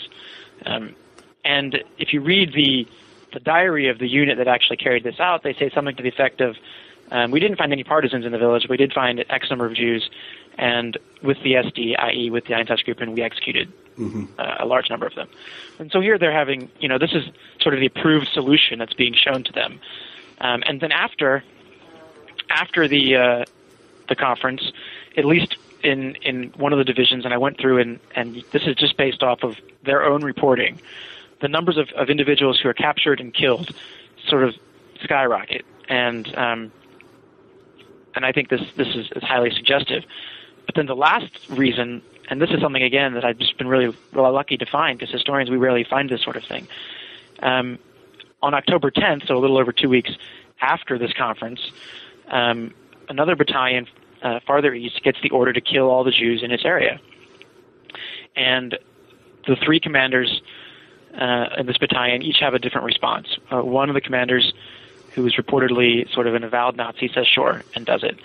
[0.66, 0.96] Um,
[1.44, 2.88] and if you read the
[3.34, 6.10] the diary of the unit that actually carried this out, they say something to the
[6.10, 6.56] effect of,
[7.14, 8.68] um, "We didn't find any partisans in the village.
[8.70, 10.10] We did find X number of Jews,
[10.58, 14.26] and with the SD, i.e., with the Einsatzgruppen, we executed mm-hmm.
[14.38, 15.30] uh, a large number of them."
[15.80, 17.24] And so here they're having, you know, this is
[17.62, 19.80] sort of the approved solution that's being shown to them.
[20.42, 21.44] Um, and then after
[22.50, 23.46] after the uh,
[24.10, 24.72] the conference,
[25.16, 28.64] at least in in one of the divisions, and I went through and and this
[28.64, 30.82] is just based off of their own reporting
[31.44, 33.70] the numbers of, of individuals who are captured and killed
[34.28, 34.56] sort of
[35.04, 36.72] skyrocket, and um,
[38.16, 40.04] and I think this this is, highly suggestive.
[40.66, 43.96] But then the last reason, and this is something again that I've just been really
[44.12, 46.68] really lucky to find because historians we rarely find this sort of thing.
[47.42, 47.80] Um,
[48.42, 50.12] on October 10th, so a little over two weeks
[50.62, 51.72] after this conference,
[52.28, 52.74] um,
[53.10, 53.88] another battalion
[54.22, 57.00] uh, farther east gets the order to kill all the Jews in its area,
[58.36, 58.78] and
[59.48, 60.42] the three commanders
[61.20, 63.28] uh, in this battalion each have a different response.
[63.52, 64.54] Uh, one of the commanders,
[65.14, 68.18] who is reportedly sort of an avowed Nazi, says sure and does it.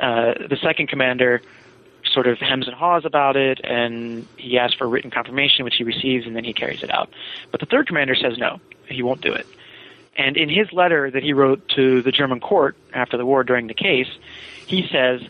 [0.00, 1.42] Uh, the second commander
[2.04, 5.84] sort of hems and haws about it, and he asks for written confirmation, which he
[5.84, 7.10] receives, and then he carries it out.
[7.50, 9.46] But the third commander says no, he won't do it.
[10.16, 13.68] And in his letter that he wrote to the German court after the war during
[13.68, 14.08] the case,
[14.66, 15.22] he says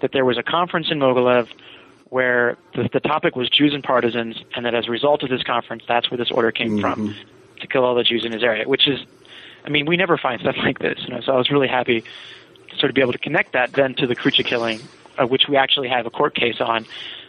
[0.00, 1.48] that there was a conference in Mogilev
[2.06, 5.42] where the, the topic was Jews and partisans, and that as a result of this
[5.42, 6.80] conference, that's where this order came mm-hmm.
[6.80, 7.14] from
[7.60, 8.68] to kill all the Jews in his area.
[8.68, 9.00] Which is,
[9.64, 10.98] I mean, we never find stuff like this.
[11.06, 13.72] You know, so I was really happy to sort of be able to connect that
[13.72, 14.80] then to the Krucha killing,
[15.18, 16.86] uh, which we actually have a court case on.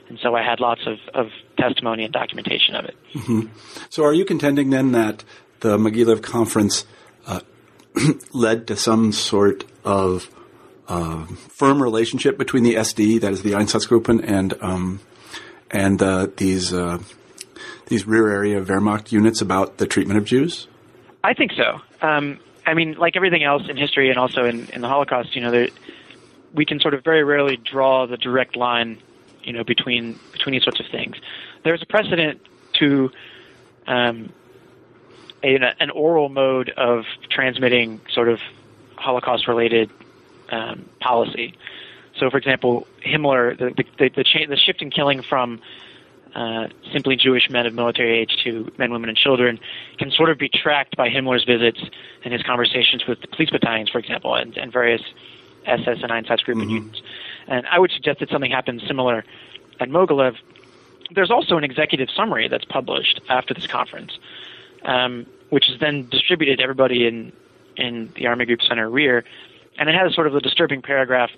[0.09, 2.95] And so I had lots of, of testimony and documentation of it.
[3.13, 3.47] Mm-hmm.
[3.89, 5.23] So are you contending then that
[5.61, 6.85] the Mogilev conference
[7.25, 7.39] uh,
[8.33, 10.29] led to some sort of
[10.87, 14.99] uh, firm relationship between the SD, that is the Einsatzgruppen, and um,
[15.71, 16.99] and uh, these uh,
[17.87, 20.67] these rear area Wehrmacht units about the treatment of Jews?
[21.23, 21.81] I think so.
[22.01, 25.41] Um, I mean, like everything else in history and also in, in the Holocaust, you
[25.41, 25.69] know, there,
[26.53, 29.01] we can sort of very rarely draw the direct line,
[29.43, 31.15] you know, between between these sorts of things.
[31.63, 32.41] There's a precedent
[32.79, 33.11] to
[33.87, 34.31] um,
[35.43, 38.39] a, an oral mode of transmitting sort of
[38.95, 39.89] Holocaust-related
[40.49, 41.55] um, policy.
[42.17, 45.61] So, for example, Himmler, the the, the, the, cha- the shift in killing from
[46.35, 49.59] uh, simply Jewish men of military age to men, women, and children
[49.97, 51.79] can sort of be tracked by Himmler's visits
[52.23, 55.01] and his conversations with the police battalions, for example, and, and various
[55.65, 56.69] SS and Einsatzgruppen mm-hmm.
[56.69, 57.01] units.
[57.47, 59.23] And I would suggest that something happened similar
[59.79, 60.35] at Mogilev.
[61.11, 64.17] There's also an executive summary that's published after this conference,
[64.83, 67.31] um, which is then distributed to everybody in
[67.75, 69.23] in the Army Group Center rear,
[69.79, 71.31] and it has sort of a disturbing paragraph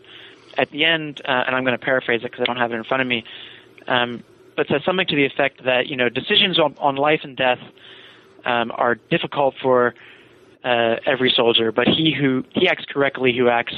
[0.57, 2.75] at the end, uh, and I'm going to paraphrase it because I don't have it
[2.75, 3.23] in front of me.
[3.87, 4.23] Um,
[4.55, 7.59] but says something to the effect that you know decisions on, on life and death
[8.45, 9.93] um, are difficult for
[10.63, 13.75] uh, every soldier, but he who he acts correctly who acts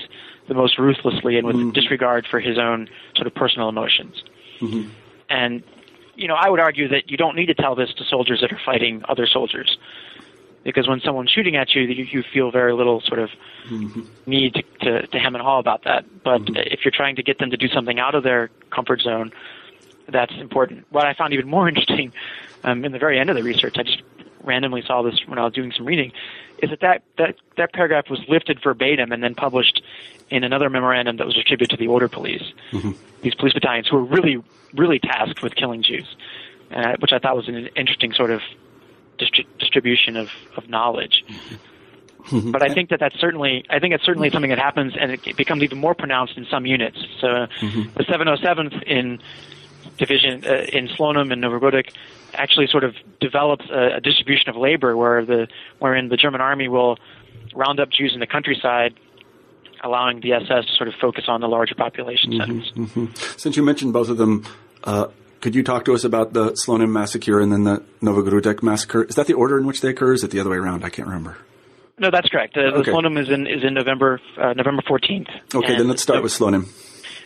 [0.47, 1.71] the most ruthlessly and with mm-hmm.
[1.71, 4.23] disregard for his own sort of personal emotions.
[4.59, 4.89] Mm-hmm.
[5.30, 5.63] And
[6.15, 8.51] you know, I would argue that you don't need to tell this to soldiers that
[8.51, 9.78] are fighting other soldiers,
[10.63, 13.30] because when someone's shooting at you, you, you feel very little sort of
[13.69, 14.01] mm-hmm.
[14.25, 16.05] need to, to, to hem and haw about that.
[16.23, 16.55] But mm-hmm.
[16.55, 19.32] if you're trying to get them to do something out of their comfort zone,
[20.12, 20.86] that's important.
[20.89, 22.14] What I found even more interesting
[22.64, 24.01] um, in the very end of the research, I just
[24.43, 26.12] randomly saw this when I was doing some reading,
[26.60, 29.82] is that that, that that paragraph was lifted verbatim and then published
[30.30, 32.91] in another memorandum that was attributed to the order police, mm-hmm.
[33.22, 34.43] these police battalions who were really,
[34.74, 36.08] really tasked with killing Jews,
[36.72, 38.41] uh, which I thought was an interesting sort of
[39.18, 41.24] distri- distribution of, of knowledge.
[42.26, 42.51] Mm-hmm.
[42.51, 45.38] But I think that that's certainly, I think it's certainly something that happens, and it
[45.38, 46.97] becomes even more pronounced in some units.
[47.22, 47.93] So, mm-hmm.
[47.93, 49.22] the 707th in
[49.98, 51.91] division uh, in Slonim and Novogrudok
[52.34, 55.48] actually sort of develops a, a distribution of labor where the
[55.80, 56.98] wherein the German army will
[57.56, 58.93] round up Jews in the countryside
[59.84, 62.72] allowing the SS to sort of focus on the larger population mm-hmm, centers.
[62.72, 63.38] Mm-hmm, mm-hmm.
[63.38, 64.45] Since you mentioned both of them,
[64.84, 65.08] uh,
[65.41, 69.04] could you talk to us about the Slonim massacre and then the Novogrudok massacre?
[69.04, 70.10] Is that the order in which they occur?
[70.10, 70.84] Or is it the other way around?
[70.84, 71.38] I can't remember.
[72.00, 72.56] No, that's correct.
[72.58, 72.91] Uh, okay.
[72.91, 75.30] The Slonim is in is in November uh, November fourteenth.
[75.54, 76.68] Okay, then let's start with Slonim.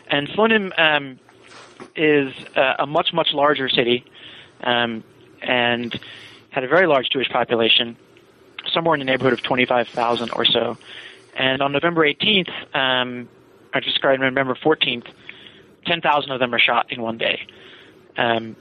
[0.07, 1.19] And Slonim um,
[1.95, 4.05] is uh, a much much larger city,
[4.63, 5.03] um,
[5.41, 5.99] and
[6.49, 7.97] had a very large Jewish population,
[8.73, 10.77] somewhere in the neighborhood of twenty five thousand or so.
[11.35, 13.29] And on November eighteenth, um,
[13.73, 15.05] I just November fourteenth,
[15.85, 17.47] ten thousand of them are shot in one day.
[18.17, 18.55] Um,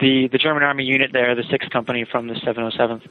[0.00, 3.02] the the German army unit there, the sixth company from the 707th,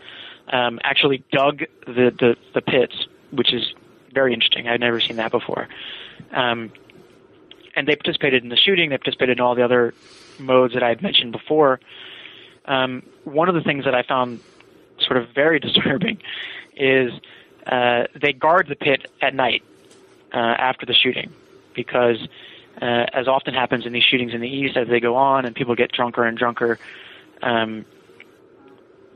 [0.50, 3.74] um, actually dug the, the the pits, which is
[4.14, 4.68] very interesting.
[4.68, 5.68] I'd never seen that before.
[6.32, 6.72] Um,
[7.78, 8.90] and they participated in the shooting.
[8.90, 9.94] They participated in all the other
[10.40, 11.80] modes that I had mentioned before.
[12.66, 14.42] Um, one of the things that I found
[15.00, 16.18] sort of very disturbing
[16.76, 17.12] is
[17.68, 19.64] uh, they guard the pit at night
[20.34, 21.32] uh, after the shooting
[21.76, 22.18] because,
[22.82, 25.56] uh, as often happens in these shootings in the East, as they go on and
[25.56, 26.80] people get drunker and drunker,
[27.44, 27.86] um,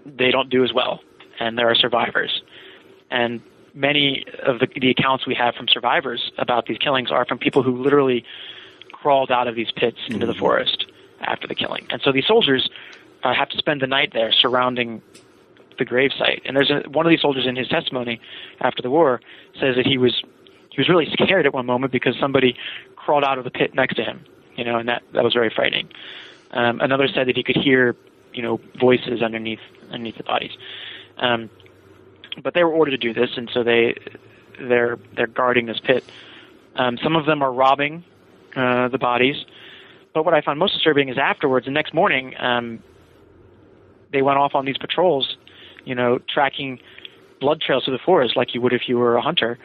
[0.05, 1.01] they don't do as well,
[1.39, 2.43] and there are survivors.
[3.09, 3.41] And
[3.73, 7.63] many of the, the accounts we have from survivors about these killings are from people
[7.63, 8.23] who literally
[8.91, 10.13] crawled out of these pits mm-hmm.
[10.13, 10.39] into the mm-hmm.
[10.39, 10.85] forest
[11.21, 11.87] after the killing.
[11.89, 12.69] And so these soldiers
[13.23, 15.01] uh, have to spend the night there surrounding
[15.77, 16.41] the gravesite.
[16.45, 18.19] And there's a, one of these soldiers in his testimony
[18.59, 19.21] after the war
[19.59, 20.23] says that he was
[20.71, 22.55] he was really scared at one moment because somebody
[22.95, 24.23] crawled out of the pit next to him,
[24.55, 25.89] you know, and that that was very frightening.
[26.51, 27.95] Um, another said that he could hear,
[28.33, 29.59] you know, voices underneath
[29.91, 30.51] underneath the bodies.
[31.17, 31.49] Um,
[32.43, 33.95] but they were ordered to do this, and so they
[34.59, 36.03] they're they're guarding this pit.
[36.75, 38.03] Um, some of them are robbing
[38.55, 39.45] uh, the bodies,
[40.13, 42.81] but what I found most disturbing is afterwards, the next morning, um,
[44.11, 45.37] they went off on these patrols,
[45.85, 46.79] you know, tracking
[47.39, 49.57] blood trails through the forest like you would if you were a hunter,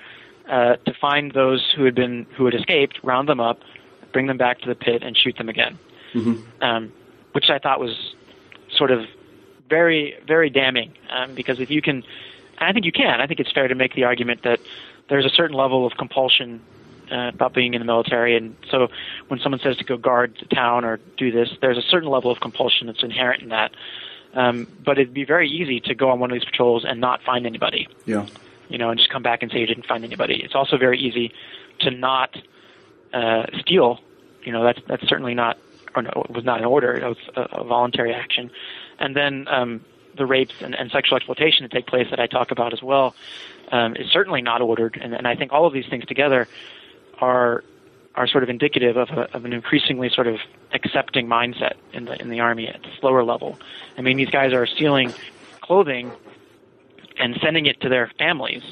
[0.49, 3.61] uh, to find those who had been who had escaped, round them up,
[4.13, 5.79] bring them back to the pit, and shoot them again.
[6.15, 6.63] Mm-hmm.
[6.63, 6.93] Um,
[7.33, 8.15] which I thought was
[8.71, 9.05] sort of
[9.69, 12.03] very very damning um, because if you can
[12.59, 13.21] I think you can.
[13.21, 14.61] I think it's fair to make the argument that
[15.09, 16.61] there's a certain level of compulsion
[17.11, 18.89] uh, about being in the military, and so
[19.29, 22.31] when someone says to go guard the town or do this, there's a certain level
[22.31, 23.73] of compulsion that's inherent in that.
[24.35, 27.23] Um, but it'd be very easy to go on one of these patrols and not
[27.23, 27.89] find anybody.
[28.05, 28.27] Yeah.
[28.69, 30.43] You know, and just come back and say you didn't find anybody.
[30.43, 31.33] It's also very easy
[31.81, 32.37] to not
[33.15, 34.01] uh, steal.
[34.43, 35.59] You know, that's that's certainly not,
[35.95, 36.95] or no, it was not an order.
[36.95, 38.51] It was a, a voluntary action.
[38.99, 39.85] And then um,
[40.17, 43.15] the rapes and, and sexual exploitation that take place that I talk about as well
[43.73, 44.99] um, is certainly not ordered.
[45.01, 46.49] And, and I think all of these things together
[47.21, 47.65] are
[48.15, 50.37] are sort of indicative of, a, of an increasingly sort of
[50.73, 53.59] accepting mindset in the in the army at the slower level.
[53.99, 55.13] I mean, these guys are stealing
[55.61, 56.13] clothing
[57.19, 58.63] and sending it to their families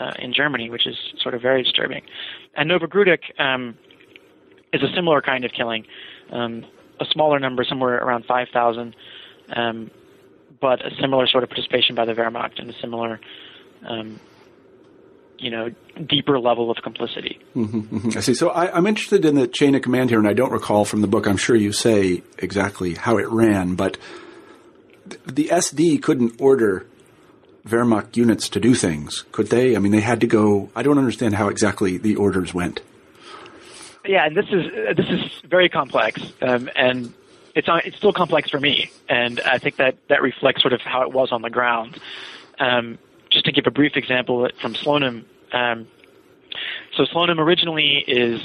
[0.00, 2.02] uh, in Germany, which is sort of very disturbing.
[2.54, 3.76] And Novogrudok um,
[4.72, 5.86] is a similar kind of killing,
[6.30, 6.64] um,
[7.00, 8.96] a smaller number, somewhere around 5,000,
[9.54, 9.90] um,
[10.62, 13.20] but a similar sort of participation by the Wehrmacht and a similar,
[13.84, 14.20] um,
[15.38, 15.70] you know,
[16.06, 17.40] deeper level of complicity.
[17.54, 18.16] Mm-hmm, mm-hmm.
[18.18, 18.32] I see.
[18.32, 21.00] So I, am interested in the chain of command here, and I don't recall from
[21.02, 21.26] the book.
[21.26, 23.98] I'm sure you say exactly how it ran, but
[25.26, 26.86] the SD couldn't order
[27.66, 29.74] Wehrmacht units to do things, could they?
[29.74, 30.70] I mean, they had to go.
[30.76, 32.80] I don't understand how exactly the orders went.
[34.04, 37.14] Yeah, and this is this is very complex, um, and
[37.54, 41.02] it's it's still complex for me, and I think that that reflects sort of how
[41.02, 41.98] it was on the ground.
[42.58, 42.98] Um,
[43.30, 45.86] just to give a brief example from Slonim, um,
[46.96, 48.40] so Slonim originally is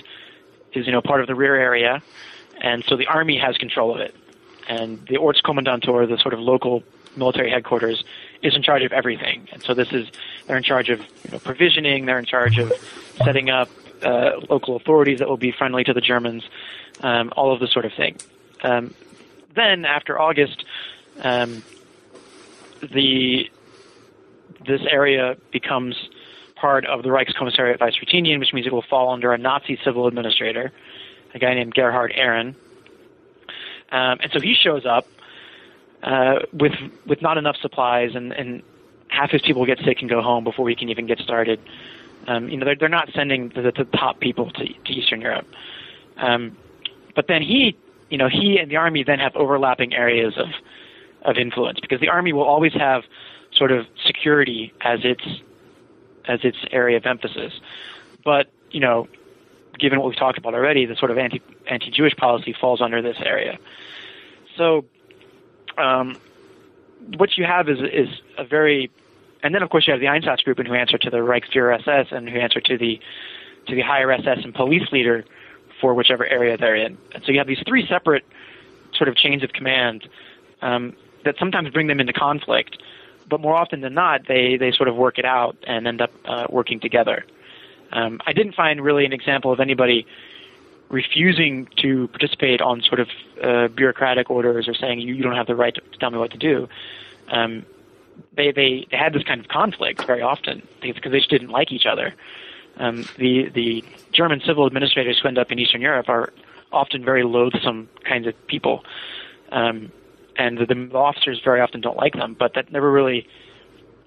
[0.74, 2.02] is you know part of the rear area,
[2.62, 4.16] and so the army has control of it,
[4.68, 6.84] and the Ortskommandantur, the sort of local
[7.16, 8.04] military headquarters,
[8.42, 9.48] is in charge of everything.
[9.52, 10.08] And so this is
[10.48, 12.72] they're in charge of you know, provisioning, they're in charge of
[13.24, 13.70] setting up
[14.04, 16.44] uh, local authorities that will be friendly to the Germans,
[17.02, 18.18] um, all of this sort of thing.
[18.64, 18.94] Um,
[19.56, 20.66] then after August,
[21.22, 21.64] um,
[22.82, 23.50] the
[24.66, 25.96] this area becomes
[26.56, 30.72] part of the Reichskommissariat Weißruthenien, which means it will fall under a Nazi civil administrator,
[31.34, 32.56] a guy named Gerhard Erren.
[33.92, 35.08] Um, and so he shows up
[36.04, 36.74] uh, with
[37.06, 38.64] with not enough supplies, and, and
[39.08, 41.60] half his people get sick and go home before we can even get started.
[42.28, 45.48] Um, you know, they're, they're not sending the, the top people to, to Eastern Europe.
[46.18, 46.58] Um,
[47.16, 47.78] but then he,
[48.10, 50.48] you know, he and the army then have overlapping areas of
[51.24, 53.04] of influence because the army will always have
[53.54, 55.24] sort of security as its
[56.26, 57.54] as its area of emphasis.
[58.24, 59.08] But you know,
[59.80, 63.02] given what we've talked about already, the sort of anti anti Jewish policy falls under
[63.02, 63.58] this area.
[64.56, 64.86] So
[65.78, 66.18] um,
[67.18, 68.90] what you have is is a very,
[69.44, 72.30] and then of course you have the Einsatzgruppen who answer to the Reichsfuhrer SS and
[72.30, 73.00] who answer to the
[73.68, 75.26] to the higher SS and police leader
[75.80, 76.98] for whichever area they're in.
[77.14, 78.26] And so you have these three separate
[78.96, 80.08] sort of chains of command
[80.62, 82.78] um, that sometimes bring them into conflict,
[83.30, 86.12] but more often than not, they they sort of work it out and end up
[86.26, 87.26] uh, working together.
[87.92, 90.06] Um, I didn't find really an example of anybody
[90.90, 93.10] refusing to participate on sort of
[93.44, 96.32] uh, bureaucratic orders or saying you, you don't have the right to, tell me what
[96.32, 96.70] to do.
[97.30, 97.66] Um,
[98.36, 101.72] they, they they had this kind of conflict very often because they just didn't like
[101.72, 102.14] each other.
[102.80, 106.32] Um, the the German civil administrators who end up in Eastern Europe are
[106.72, 108.84] often very loathsome kinds of people,
[109.52, 109.92] um,
[110.38, 112.36] and the, the officers very often don't like them.
[112.38, 113.28] But that never really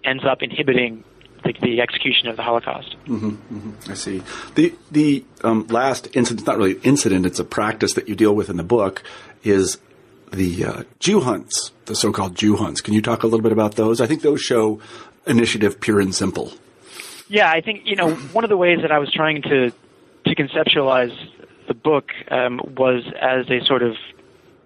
[0.04, 1.04] ends up inhibiting
[1.44, 2.96] the, the execution of the Holocaust.
[3.06, 3.90] Mm-hmm, mm-hmm.
[3.90, 4.22] I see.
[4.54, 8.34] The the um, last incident, not really an incident, it's a practice that you deal
[8.34, 9.02] with in the book,
[9.42, 9.78] is
[10.32, 12.80] the uh, Jew hunts, the so-called Jew hunts.
[12.80, 14.00] Can you talk a little bit about those?
[14.00, 14.80] I think those show
[15.26, 16.52] initiative pure and simple.
[17.30, 20.34] Yeah, I think you know one of the ways that I was trying to to
[20.34, 21.16] conceptualize
[21.68, 23.94] the book um, was as a sort of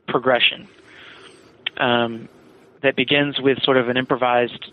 [0.08, 0.66] progression
[1.76, 2.26] um,
[2.80, 4.72] that begins with sort of an improvised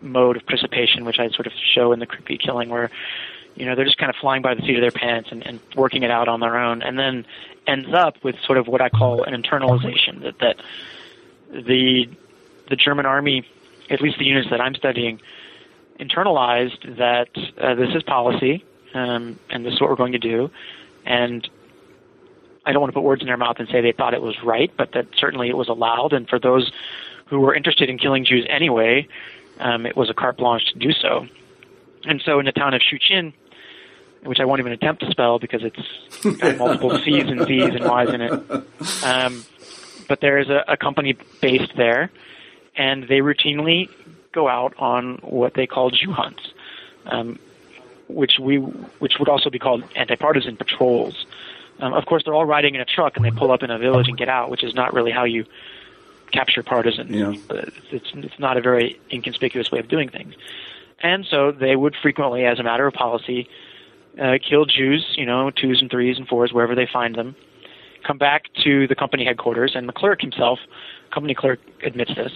[0.00, 2.88] mode of participation, which I sort of show in the Krupki killing, where
[3.56, 5.58] you know they're just kind of flying by the seat of their pants and, and
[5.74, 7.26] working it out on their own, and then
[7.66, 10.56] ends up with sort of what I call an internalization that that
[11.50, 12.08] the
[12.68, 13.44] the German army,
[13.90, 15.20] at least the units that I'm studying,
[16.00, 17.28] internalized that
[17.60, 20.50] uh, this is policy um, and this is what we're going to do,
[21.04, 21.48] and
[22.64, 24.36] I don't want to put words in their mouth and say they thought it was
[24.42, 26.70] right, but that certainly it was allowed, and for those
[27.26, 29.06] who were interested in killing Jews anyway,
[29.58, 31.26] um, it was a carte blanche to do so.
[32.04, 33.32] And so in the town of Szczuczyn,
[34.22, 37.84] which I won't even attempt to spell because it's got multiple C's and Z's and
[37.84, 38.32] Y's in it.
[39.04, 39.44] Um,
[40.08, 42.10] but there is a, a company based there,
[42.76, 43.88] and they routinely
[44.38, 46.44] go out on what they call Jew hunts,
[47.14, 47.38] um,
[48.20, 48.56] which we
[49.02, 51.16] which would also be called anti-partisan patrols.
[51.80, 53.78] Um, of course, they're all riding in a truck and they pull up in a
[53.78, 55.44] village and get out, which is not really how you
[56.38, 57.10] capture partisans.
[57.10, 57.32] Yeah.
[57.96, 60.34] It's, it's not a very inconspicuous way of doing things.
[61.00, 63.48] And so they would frequently, as a matter of policy,
[64.20, 67.36] uh, kill Jews, you know, twos and threes and fours, wherever they find them,
[68.06, 70.58] come back to the company headquarters, and the clerk himself,
[71.14, 72.32] company clerk admits this,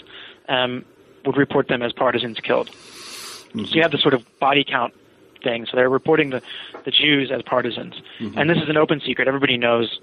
[0.48, 0.84] um,
[1.24, 2.68] would report them as partisans killed.
[2.70, 3.64] Mm-hmm.
[3.64, 4.94] So you have this sort of body count
[5.42, 5.66] thing.
[5.66, 6.42] So they're reporting the,
[6.84, 7.94] the Jews as partisans.
[8.18, 8.38] Mm-hmm.
[8.38, 9.28] And this is an open secret.
[9.28, 10.00] Everybody knows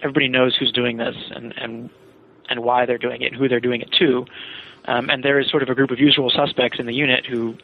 [0.00, 1.90] everybody knows who's doing this and, and
[2.48, 4.26] and why they're doing it and who they're doing it to.
[4.86, 7.56] Um, and there is sort of a group of usual suspects in the unit who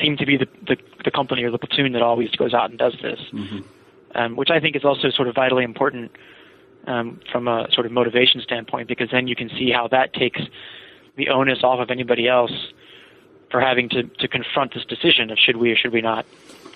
[0.00, 2.78] seem to be the, the, the company or the platoon that always goes out and
[2.78, 3.60] does this, mm-hmm.
[4.16, 6.10] um, which I think is also sort of vitally important
[6.88, 10.40] um, from a sort of motivation standpoint, because then you can see how that takes
[11.16, 12.52] the onus off of anybody else
[13.50, 16.26] for having to, to confront this decision of should we or should we not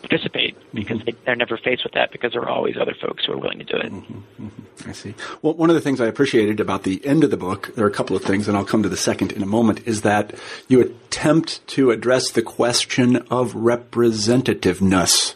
[0.00, 1.24] participate because mm-hmm.
[1.24, 3.58] they, are never faced with that because there are always other folks who are willing
[3.58, 3.92] to do it.
[3.92, 4.46] Mm-hmm.
[4.46, 4.88] Mm-hmm.
[4.88, 5.14] I see.
[5.42, 7.88] Well, one of the things I appreciated about the end of the book, there are
[7.88, 10.34] a couple of things, and I'll come to the second in a moment, is that
[10.68, 15.34] you attempt to address the question of representativeness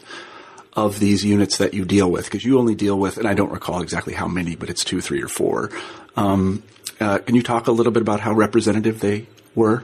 [0.73, 3.51] of these units that you deal with, because you only deal with, and I don't
[3.51, 5.69] recall exactly how many, but it's two, three, or four.
[6.15, 6.63] Um,
[7.03, 9.83] uh, can you talk a little bit about how representative they were?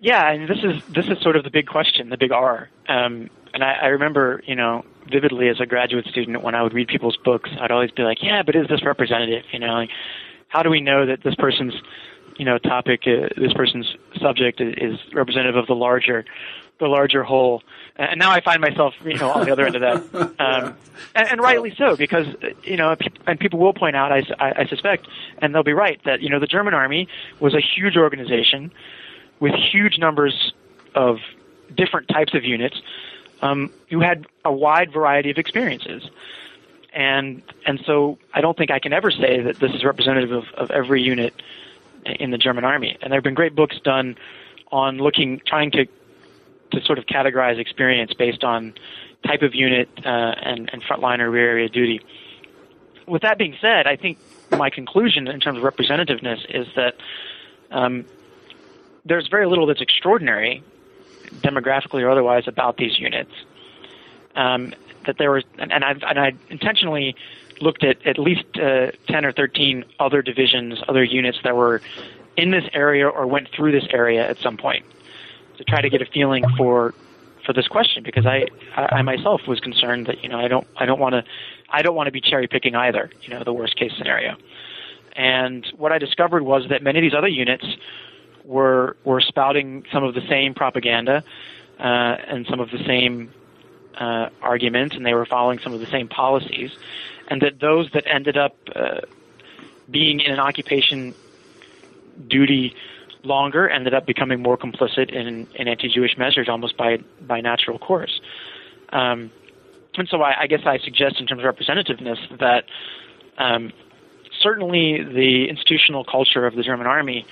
[0.00, 2.70] Yeah, and this is this is sort of the big question, the big R.
[2.88, 6.72] Um, and I, I remember, you know, vividly as a graduate student when I would
[6.72, 9.90] read people's books, I'd always be like, "Yeah, but is this representative?" You know, like,
[10.48, 11.74] how do we know that this person's,
[12.38, 16.24] you know, topic, uh, this person's subject is representative of the larger,
[16.80, 17.62] the larger whole?
[17.96, 20.76] And now I find myself, you know, on the other end of that, um,
[21.14, 22.26] and, and rightly so, because
[22.64, 25.06] you know, and people will point out, I, I suspect,
[25.38, 27.06] and they'll be right that you know the German army
[27.38, 28.72] was a huge organization
[29.38, 30.52] with huge numbers
[30.94, 31.18] of
[31.76, 32.80] different types of units
[33.42, 36.08] um, who had a wide variety of experiences.
[36.92, 40.44] And and so I don't think I can ever say that this is representative of,
[40.54, 41.34] of every unit
[42.04, 42.96] in the German army.
[43.00, 44.16] And there have been great books done
[44.72, 45.86] on looking, trying to
[46.72, 48.74] to sort of categorize experience based on
[49.26, 52.00] type of unit uh, and, and frontline or rear area duty.
[53.06, 54.18] With that being said, I think
[54.50, 56.94] my conclusion in terms of representativeness is that
[57.70, 58.04] um,
[59.04, 60.62] there's very little that's extraordinary,
[61.40, 63.32] demographically or otherwise, about these units.
[64.36, 64.74] Um,
[65.06, 67.16] that there was, and, and, I and I intentionally
[67.60, 71.80] looked at at least uh, 10 or 13 other divisions, other units that were
[72.36, 74.84] in this area or went through this area at some point
[75.60, 76.94] to try to get a feeling for
[77.44, 80.66] for this question because I, I, I myself was concerned that you know I don't
[80.76, 81.24] I don't want to
[81.68, 84.36] I don't want to be cherry picking either you know the worst case scenario.
[85.14, 87.66] And what I discovered was that many of these other units
[88.44, 91.22] were were spouting some of the same propaganda
[91.78, 93.30] uh, and some of the same
[93.98, 96.70] uh, arguments, and they were following some of the same policies,
[97.28, 99.00] and that those that ended up uh,
[99.90, 101.14] being in an occupation
[102.28, 102.74] duty
[103.22, 108.20] longer ended up becoming more complicit in, in anti-Jewish measures almost by by natural course.
[108.90, 109.30] Um,
[109.96, 112.64] and so I, I, guess I suggest in terms of representativeness that
[113.38, 113.72] um,
[114.40, 117.26] certainly the institutional culture of the German army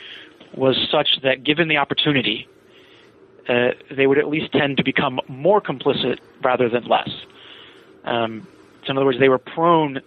[0.55, 2.49] was such that given the opportunity,
[3.49, 7.11] uh, they would at least tend to become more complicit rather than less.
[8.05, 8.47] Um,
[8.85, 10.01] so, in other words, they were prone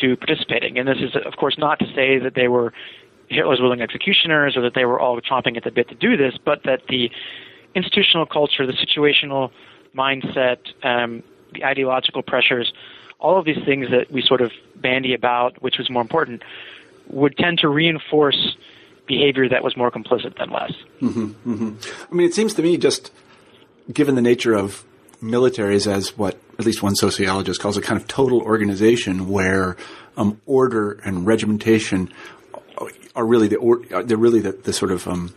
[0.00, 0.78] to participating.
[0.78, 2.72] And this is, of course, not to say that they were
[3.28, 6.34] Hitler's willing executioners or that they were all chomping at the bit to do this,
[6.44, 7.10] but that the
[7.74, 9.50] institutional culture, the situational
[9.94, 11.22] mindset, um,
[11.52, 12.72] the ideological pressures,
[13.18, 16.42] all of these things that we sort of bandy about, which was more important,
[17.08, 18.56] would tend to reinforce
[19.06, 20.72] behavior that was more complicit than less.
[21.00, 22.12] Mm-hmm, mm-hmm.
[22.12, 23.10] I mean, it seems to me just
[23.92, 24.84] given the nature of
[25.22, 29.76] militaries as what at least one sociologist calls a kind of total organization where
[30.16, 32.12] um, order and regimentation
[33.14, 35.34] are really the or, they're really the, the sort of um,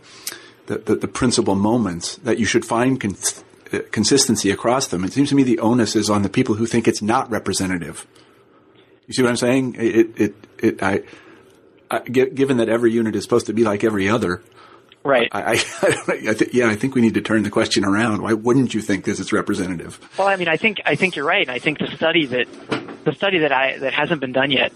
[0.66, 5.04] the, the, the, principal moments that you should find cons- uh, consistency across them.
[5.04, 8.06] It seems to me the onus is on the people who think it's not representative.
[9.06, 9.76] You see what I'm saying?
[9.78, 11.02] It, it, it, I,
[11.90, 14.42] uh, given that every unit is supposed to be like every other,
[15.02, 15.28] right?
[15.32, 15.52] I, I,
[16.30, 18.20] I th- yeah, I think we need to turn the question around.
[18.20, 19.98] Why wouldn't you think this is representative?
[20.18, 21.48] Well, I mean, I think I think you're right.
[21.48, 22.46] And I think the study that
[23.04, 24.72] the study that I that hasn't been done yet,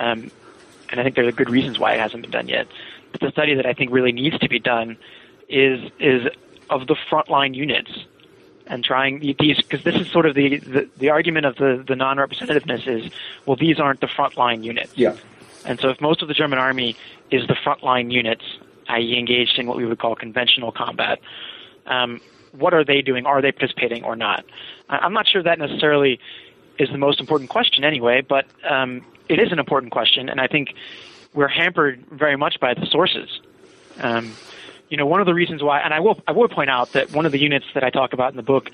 [0.00, 0.32] um,
[0.90, 2.66] and I think there are good reasons why it hasn't been done yet.
[3.12, 4.96] But the study that I think really needs to be done
[5.48, 6.26] is is
[6.70, 7.90] of the frontline units
[8.66, 11.96] and trying these because this is sort of the, the, the argument of the the
[11.96, 13.12] non representativeness is
[13.46, 14.92] well these aren't the frontline units.
[14.96, 15.16] Yeah.
[15.64, 16.96] And so if most of the German army
[17.30, 18.44] is the frontline units,
[18.88, 21.20] i.e., engaged in what we would call conventional combat,
[21.86, 22.20] um,
[22.52, 23.26] what are they doing?
[23.26, 24.44] Are they participating or not?
[24.88, 26.20] I'm not sure that necessarily
[26.78, 30.46] is the most important question anyway, but um, it is an important question, and I
[30.46, 30.74] think
[31.34, 33.40] we're hampered very much by the sources.
[34.00, 34.32] Um,
[34.88, 37.12] you know, one of the reasons why, and I will, I will point out that
[37.12, 38.70] one of the units that I talk about in the book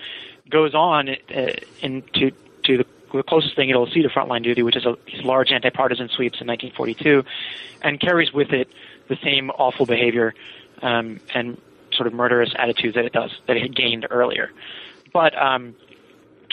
[0.48, 2.32] goes on uh, into
[2.64, 5.52] to the the closest thing it'll see to frontline duty, which is a, these large
[5.52, 7.24] anti-partisan sweeps in 1942,
[7.82, 8.68] and carries with it
[9.08, 10.34] the same awful behavior
[10.82, 11.60] um, and
[11.92, 14.50] sort of murderous attitudes that it does that it had gained earlier.
[15.12, 15.74] But um,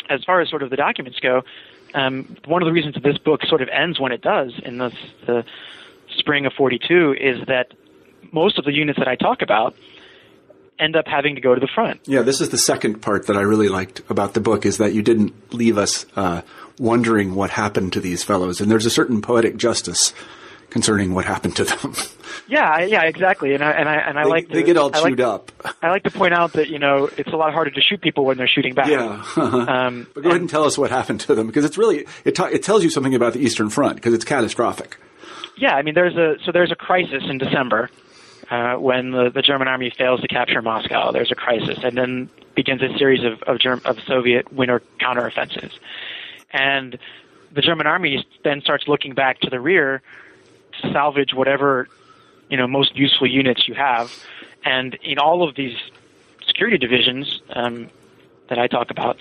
[0.10, 1.44] as far as sort of the documents go,
[1.94, 4.92] um, one of the reasons this book sort of ends when it does in the,
[5.26, 5.44] the
[6.18, 7.74] spring of 42 is that
[8.32, 9.76] most of the units that I talk about
[10.80, 12.02] end up having to go to the front.
[12.06, 14.94] Yeah, this is the second part that I really liked about the book is that
[14.94, 16.42] you didn't leave us uh,
[16.80, 20.14] wondering what happened to these fellows, and there's a certain poetic justice
[20.70, 21.94] concerning what happened to them.
[22.48, 23.54] Yeah, yeah, exactly.
[23.54, 25.28] And I and I and I they, like to, they get all I chewed like,
[25.28, 25.52] up.
[25.84, 28.26] I like to point out that you know it's a lot harder to shoot people
[28.26, 28.88] when they're shooting back.
[28.88, 29.24] Yeah.
[29.38, 32.34] Um, but go ahead and tell us what happened to them because it's really it,
[32.34, 34.98] ta- it tells you something about the Eastern Front because it's catastrophic.
[35.58, 37.92] yeah, I mean, there's a so there's a crisis in December
[38.50, 41.12] uh, when the, the German army fails to capture Moscow.
[41.12, 45.78] There's a crisis, and then begins a series of of, Germ- of Soviet winter counteroffensives,
[46.52, 46.98] and
[47.54, 50.02] the German army then starts looking back to the rear
[50.92, 51.88] salvage whatever
[52.50, 54.12] you know most useful units you have,
[54.64, 55.78] and in all of these
[56.46, 57.90] security divisions um,
[58.50, 59.18] that I talk about.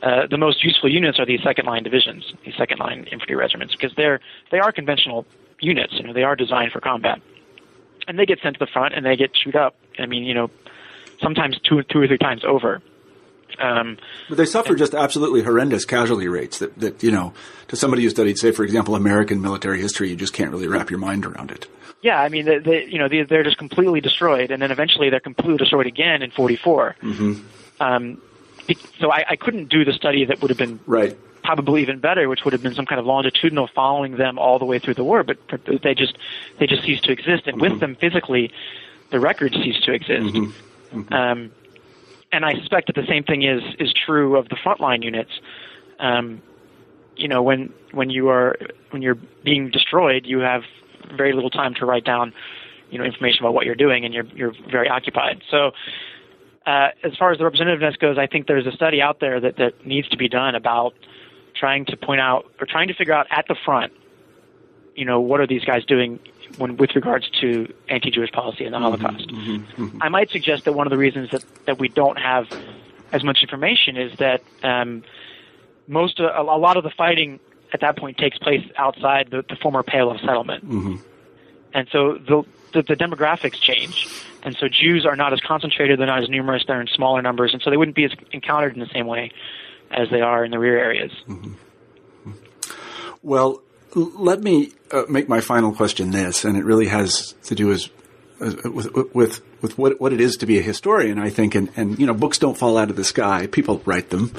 [0.00, 3.74] Uh, the most useful units are these second line divisions, these second line infantry regiments,
[3.74, 4.20] because they're
[4.52, 5.26] they are conventional
[5.60, 5.94] units.
[5.94, 7.20] You know, they are designed for combat,
[8.06, 9.74] and they get sent to the front and they get chewed up.
[9.98, 10.50] I mean, you know,
[11.20, 12.80] sometimes two, two or three times over.
[13.60, 13.98] Um,
[14.28, 17.32] But they suffer just absolutely horrendous casualty rates that, that, you know,
[17.68, 20.90] to somebody who studied, say, for example, American military history, you just can't really wrap
[20.90, 21.66] your mind around it.
[22.02, 25.10] yeah, I mean, they, they you know, they, they're just completely destroyed, and then eventually
[25.10, 26.96] they're completely destroyed again in '44.
[27.02, 27.82] Mm-hmm.
[27.82, 28.20] Um,
[29.00, 31.16] so I, I couldn't do the study that would have been Right.
[31.42, 34.64] probably even better, which would have been some kind of longitudinal following them all the
[34.66, 35.22] way through the war.
[35.24, 36.16] But but they just
[36.58, 38.52] they just ceased to exist, and with them physically,
[39.10, 40.36] the records ceased to exist.
[41.10, 41.50] Um,
[42.32, 45.30] and I suspect that the same thing is is true of the frontline units.
[45.98, 46.42] Um,
[47.16, 48.56] you know, when when you are
[48.90, 50.62] when you're being destroyed, you have
[51.16, 52.32] very little time to write down,
[52.90, 55.42] you know, information about what you're doing, and you're you're very occupied.
[55.50, 55.72] So.
[56.66, 59.56] Uh, as far as the representativeness goes, I think there's a study out there that,
[59.56, 60.92] that needs to be done about
[61.58, 63.90] trying to point out or trying to figure out at the front,
[64.98, 66.18] you know, what are these guys doing
[66.56, 69.28] when with regards to anti-Jewish policy in the mm-hmm, Holocaust.
[69.28, 70.02] Mm-hmm, mm-hmm.
[70.02, 72.46] I might suggest that one of the reasons that, that we don't have
[73.12, 75.04] as much information is that um,
[75.86, 77.38] most of, a, a lot of the fighting
[77.72, 80.64] at that point takes place outside the, the former Pale of Settlement,
[81.74, 84.08] and so the, the the demographics change,
[84.42, 87.52] and so Jews are not as concentrated, they're not as numerous, they're in smaller numbers,
[87.52, 89.30] and so they wouldn't be as encountered in the same way
[89.90, 91.12] as they are in the rear areas.
[93.22, 93.62] Well, l-
[93.94, 97.88] let me uh, make my final question this, and it really has to do as,
[98.40, 101.18] as with, with with what what it is to be a historian.
[101.18, 104.10] I think, and and you know, books don't fall out of the sky; people write
[104.10, 104.32] them,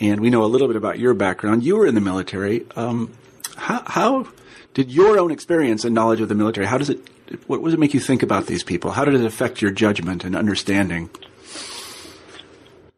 [0.00, 1.62] and we know a little bit about your background.
[1.62, 2.66] You were in the military.
[2.74, 3.12] Um,
[3.56, 4.28] how how
[4.74, 6.66] did your own experience and knowledge of the military?
[6.66, 7.00] How does it?
[7.46, 8.92] What does it make you think about these people?
[8.92, 11.10] How did it affect your judgment and understanding?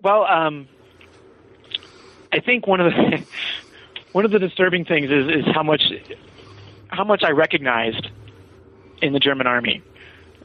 [0.02, 0.68] Well, um,
[2.32, 3.22] I think one of the
[4.12, 5.92] one of the disturbing things is is how much
[6.88, 8.08] how much I recognized
[9.00, 9.82] in the German army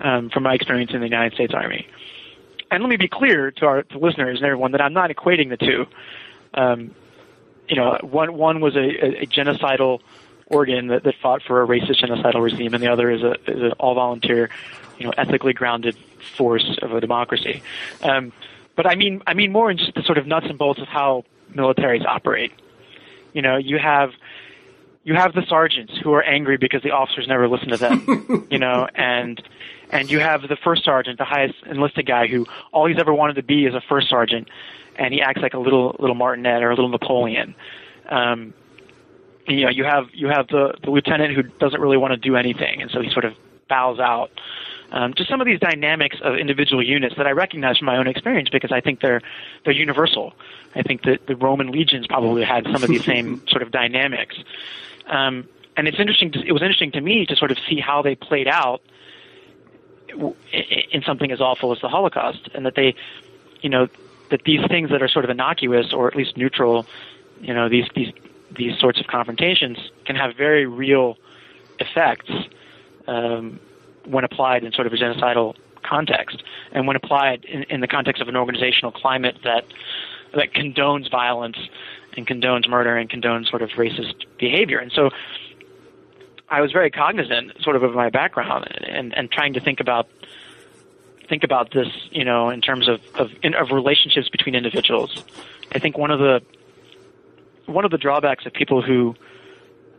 [0.02, 1.88] um, from my experience in the United States Army.
[2.70, 5.50] And let me be clear to our to listeners and everyone that I'm not equating
[5.50, 5.86] the two.
[6.54, 6.94] Um,
[7.68, 10.02] you know, one one was a, a, genocidal
[10.48, 13.62] organ that, that fought for a racist genocidal regime, and the other is a is
[13.62, 14.50] an all volunteer,
[14.98, 15.96] you know, ethically grounded
[16.36, 17.64] force of a democracy.
[18.02, 18.34] Um,
[18.76, 20.88] but I mean, I mean more in just the sort of nuts and bolts of
[20.88, 22.52] how militaries operate.
[23.34, 24.12] You know, you have
[25.04, 28.48] you have the sergeants who are angry because the officers never listen to them.
[28.52, 29.42] you know, and
[29.90, 33.36] and you have the first sergeant, the highest enlisted guy, who all he's ever wanted
[33.36, 34.50] to be is a first sergeant,
[34.96, 37.56] and he acts like a little little Martinet or a little Napoleon.
[38.10, 38.54] Um,
[39.48, 42.36] you know, you have you have the the lieutenant who doesn't really want to do
[42.36, 43.34] anything, and so he sort of
[43.70, 44.32] bows out.
[44.94, 48.08] Um, just some of these dynamics of individual units that I recognize from my own
[48.08, 49.22] experience because I think they're
[49.66, 50.34] they're universal.
[50.76, 54.36] I think that the Roman legions probably had some of these same sort of dynamics.
[55.08, 56.32] Um, and it's interesting.
[56.34, 58.82] To, it was interesting to me to sort of see how they played out
[60.92, 62.94] in something as awful as the Holocaust, and that they,
[63.62, 63.88] you know,
[64.30, 66.86] that these things that are sort of innocuous or at least neutral,
[67.42, 68.14] you know, these these
[68.52, 71.18] these sorts of confrontations can have very real
[71.80, 72.30] effects
[73.08, 73.60] um,
[74.06, 78.22] when applied in sort of a genocidal context, and when applied in, in the context
[78.22, 79.66] of an organizational climate that
[80.34, 81.58] that condones violence
[82.18, 84.80] and condones murder and condones sort of racist behavior.
[84.80, 85.12] And so
[86.50, 90.08] I was very cognizant sort of of my background and, and trying to think about
[91.30, 95.24] think about this, you know, in terms of of, of relationships between individuals.
[95.72, 96.42] I think one of the
[97.66, 99.16] one of the drawbacks of people who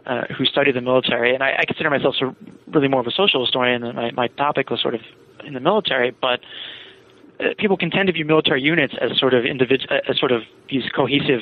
[0.06, 2.36] uh, who study the military, and I, I consider myself sort of
[2.74, 3.82] really more of a social historian.
[3.84, 5.00] And my my topic was sort of
[5.46, 6.40] in the military, but
[7.40, 10.42] uh, people can tend to view military units as sort of individual, as sort of
[10.70, 11.40] these cohesive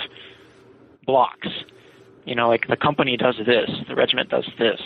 [1.06, 1.48] blocks.
[2.24, 4.80] You know, like the company does this, the regiment does this.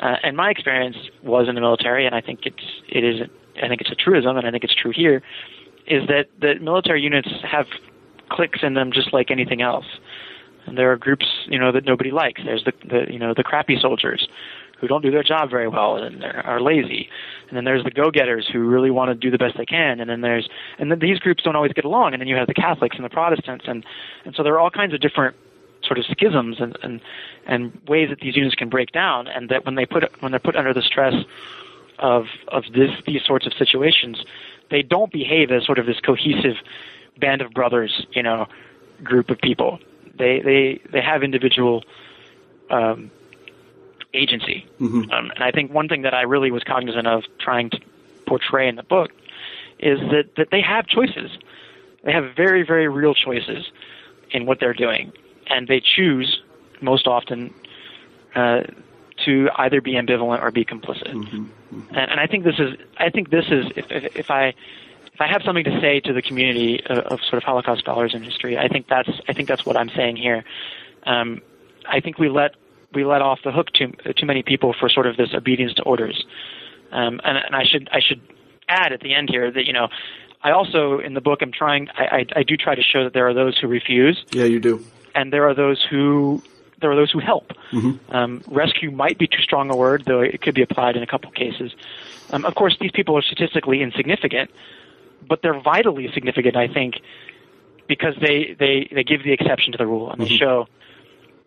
[0.00, 3.28] Uh, and my experience was in the military, and I think it's it is
[3.62, 5.22] I think it's a truism, and I think it's true here,
[5.86, 7.66] is that that military units have
[8.30, 9.84] cliques in them just like anything else.
[10.66, 12.42] And there are groups, you know, that nobody likes.
[12.44, 14.28] There's the, the you know the crappy soldiers
[14.80, 17.08] who don't do their job very well and are lazy.
[17.48, 20.00] And then there's the go-getters who really want to do the best they can.
[20.00, 22.14] And then there's and then these groups don't always get along.
[22.14, 23.84] And then you have the Catholics and the Protestants, and
[24.24, 25.36] and so there are all kinds of different
[25.82, 27.00] sort of schisms and and
[27.46, 29.26] and ways that these units can break down.
[29.28, 31.14] And that when they put when they're put under the stress
[31.98, 34.24] of of this these sorts of situations,
[34.70, 36.56] they don't behave as sort of this cohesive
[37.18, 38.46] band of brothers, you know,
[39.04, 39.78] group of people.
[40.20, 41.82] They they they have individual
[42.68, 43.10] um,
[44.14, 44.66] agency.
[44.78, 45.10] Mm-hmm.
[45.10, 47.80] Um, and I think one thing that I really was cognizant of trying to
[48.26, 49.10] portray in the book
[49.78, 51.30] is that, that they have choices.
[52.04, 53.70] They have very, very real choices
[54.30, 55.12] in what they're doing.
[55.46, 56.42] And they choose,
[56.80, 57.52] most often,
[58.34, 58.62] uh,
[59.24, 61.12] to either be ambivalent or be complicit.
[61.12, 61.96] Mm-hmm.
[61.96, 64.54] And, and I think this is, I think this is, if, if, if I,
[65.20, 68.14] if I have something to say to the community of, of, sort of Holocaust scholars
[68.14, 70.44] in history, I think that's, I think that's what I'm saying here.
[71.04, 71.42] Um,
[71.86, 72.52] I think we let
[72.92, 75.82] we let off the hook too too many people for sort of this obedience to
[75.82, 76.24] orders.
[76.90, 78.20] Um, and, and I should I should
[78.68, 79.88] add at the end here that you know
[80.42, 83.12] I also in the book I'm trying I, I, I do try to show that
[83.12, 84.24] there are those who refuse.
[84.32, 84.84] Yeah, you do.
[85.14, 86.42] And there are those who
[86.80, 87.52] there are those who help.
[87.72, 88.14] Mm-hmm.
[88.14, 91.06] Um, rescue might be too strong a word, though it could be applied in a
[91.06, 91.72] couple cases.
[92.30, 94.50] Um, of course, these people are statistically insignificant,
[95.28, 96.94] but they're vitally significant, I think,
[97.88, 100.30] because they, they, they give the exception to the rule and mm-hmm.
[100.30, 100.66] they show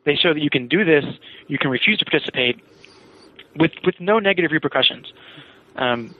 [0.05, 1.05] they show that you can do this,
[1.47, 2.59] you can refuse to participate
[3.55, 5.11] with with no negative repercussions.
[5.75, 6.13] Um,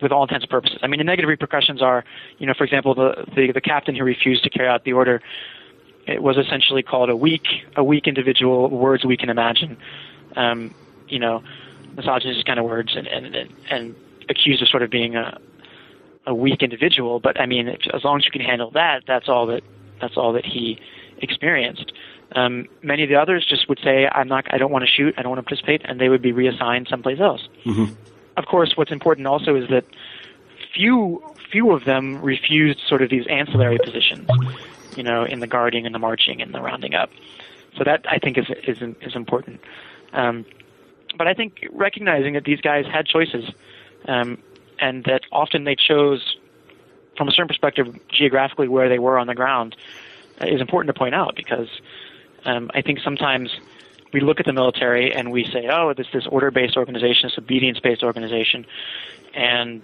[0.00, 0.78] with all intents and purposes.
[0.82, 2.04] I mean, the negative repercussions are,
[2.38, 5.20] you know, for example, the, the the captain who refused to carry out the order,
[6.06, 9.76] it was essentially called a weak a weak individual, words we can imagine,
[10.36, 10.74] um,
[11.08, 11.42] you know,
[11.96, 13.94] misogynist kind of words, and and and, and
[14.28, 15.38] accused of sort of being a
[16.26, 17.20] a weak individual.
[17.20, 19.62] But I mean, as long as you can handle that, that's all that
[20.00, 20.78] that's all that he
[21.18, 21.92] experienced.
[22.32, 24.52] Um, many of the others just would say, "I'm not.
[24.52, 25.14] I don't want to shoot.
[25.16, 27.48] I don't want to participate," and they would be reassigned someplace else.
[27.64, 27.94] Mm-hmm.
[28.36, 29.84] Of course, what's important also is that
[30.74, 34.28] few few of them refused sort of these ancillary positions,
[34.96, 37.10] you know, in the guarding and the marching and the rounding up.
[37.78, 39.60] So that I think is is is important.
[40.12, 40.44] Um,
[41.16, 43.44] but I think recognizing that these guys had choices,
[44.06, 44.38] um,
[44.78, 46.36] and that often they chose,
[47.16, 49.76] from a certain perspective, geographically where they were on the ground,
[50.40, 51.68] uh, is important to point out because
[52.44, 53.50] um, I think sometimes
[54.12, 58.02] we look at the military and we say, oh, this this order-based organization, this obedience-based
[58.02, 58.66] organization,
[59.34, 59.82] and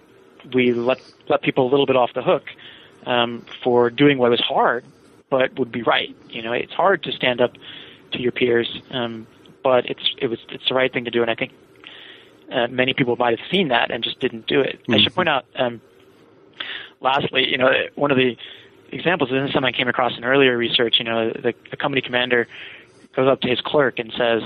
[0.52, 2.44] we let let people a little bit off the hook
[3.06, 4.84] um, for doing what was hard,
[5.30, 6.14] but would be right.
[6.30, 7.52] You know, it's hard to stand up
[8.12, 9.26] to your peers, um,
[9.62, 11.52] but it's it was it's the right thing to do, and I think
[12.50, 14.80] uh, many people might have seen that and just didn't do it.
[14.82, 14.94] Mm-hmm.
[14.94, 15.80] I should point out, um,
[17.00, 18.36] lastly, you know, one of the
[18.90, 19.30] examples.
[19.30, 20.96] This is something I came across in earlier research.
[20.98, 22.46] You know, the, the company commander
[23.14, 24.42] goes up to his clerk and says,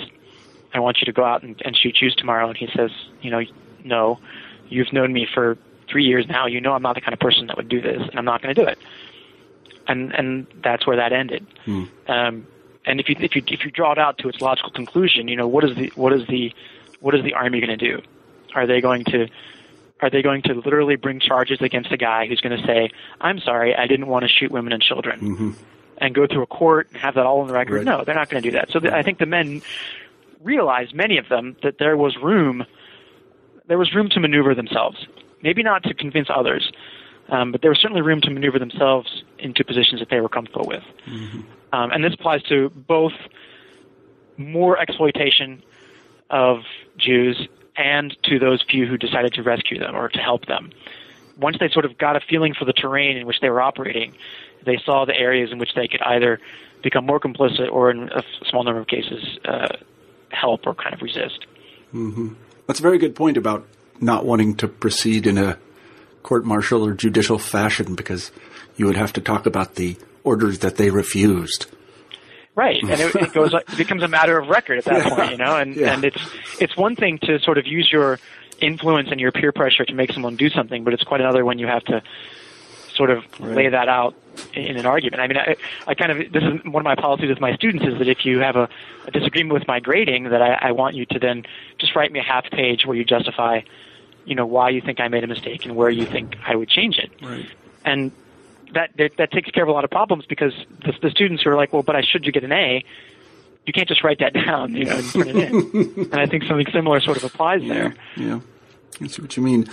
[0.72, 2.90] "I want you to go out and, and shoot Jews tomorrow." And he says,
[3.22, 3.42] "You know,
[3.84, 4.18] no,
[4.68, 5.58] you've known me for
[5.88, 6.46] three years now.
[6.46, 8.42] You know I'm not the kind of person that would do this, and I'm not
[8.42, 8.78] going to do it."
[9.88, 11.46] And and that's where that ended.
[11.64, 11.84] Hmm.
[12.08, 12.46] Um,
[12.84, 15.36] and if you if you if you draw it out to its logical conclusion, you
[15.36, 16.52] know, what is the what is the
[17.00, 18.02] what is the army going to do?
[18.54, 19.28] Are they going to
[20.00, 22.90] are they going to literally bring charges against a guy who's going to say,
[23.20, 25.50] "I'm sorry, I didn't want to shoot women and children," mm-hmm.
[25.98, 27.76] and go through a court and have that all on the record?
[27.76, 27.84] Right.
[27.84, 28.70] No, they're not going to do that.
[28.70, 29.62] So th- I think the men
[30.42, 32.66] realized, many of them, that there was room,
[33.66, 35.06] there was room to maneuver themselves.
[35.42, 36.70] Maybe not to convince others,
[37.28, 40.66] um, but there was certainly room to maneuver themselves into positions that they were comfortable
[40.66, 40.84] with.
[41.06, 41.40] Mm-hmm.
[41.72, 43.12] Um, and this applies to both
[44.36, 45.62] more exploitation
[46.30, 46.60] of
[46.96, 50.70] Jews and to those few who decided to rescue them or to help them.
[51.38, 54.14] Once they sort of got a feeling for the terrain in which they were operating,
[54.64, 56.40] they saw the areas in which they could either
[56.82, 59.68] become more complicit or, in a small number of cases, uh,
[60.30, 61.46] help or kind of resist.
[61.92, 62.34] Mm-hmm.
[62.66, 63.66] That's a very good point about
[64.00, 65.58] not wanting to proceed in a
[66.22, 68.32] court martial or judicial fashion because
[68.76, 71.66] you would have to talk about the orders that they refused.
[72.56, 73.52] Right, and it, it goes.
[73.54, 75.08] It becomes a matter of record at that Yeah.
[75.10, 75.56] point, you know.
[75.56, 75.92] And Yeah.
[75.92, 76.16] and it's
[76.58, 78.18] it's one thing to sort of use your
[78.62, 81.58] influence and your peer pressure to make someone do something, but it's quite another when
[81.58, 82.02] you have to
[82.96, 83.54] sort of Right.
[83.56, 84.14] lay that out
[84.54, 85.20] in an argument.
[85.20, 85.54] I mean, I,
[85.86, 88.24] I kind of this is one of my policies with my students is that if
[88.24, 88.68] you have a,
[89.06, 91.42] a disagreement with my grading, that I, I want you to then
[91.78, 93.60] just write me a half page where you justify,
[94.24, 96.70] you know, why you think I made a mistake and where you think I would
[96.70, 97.44] change it Right.
[97.84, 98.12] and
[98.74, 100.52] that, that that takes care of a lot of problems because
[100.84, 102.84] the, the students who are like, well, but I should you get an A,
[103.66, 106.08] you can't just write that down, you know, and turn it in.
[106.12, 107.94] and I think something similar sort of applies there.
[108.16, 108.40] Yeah.
[109.00, 109.68] I see what you mean.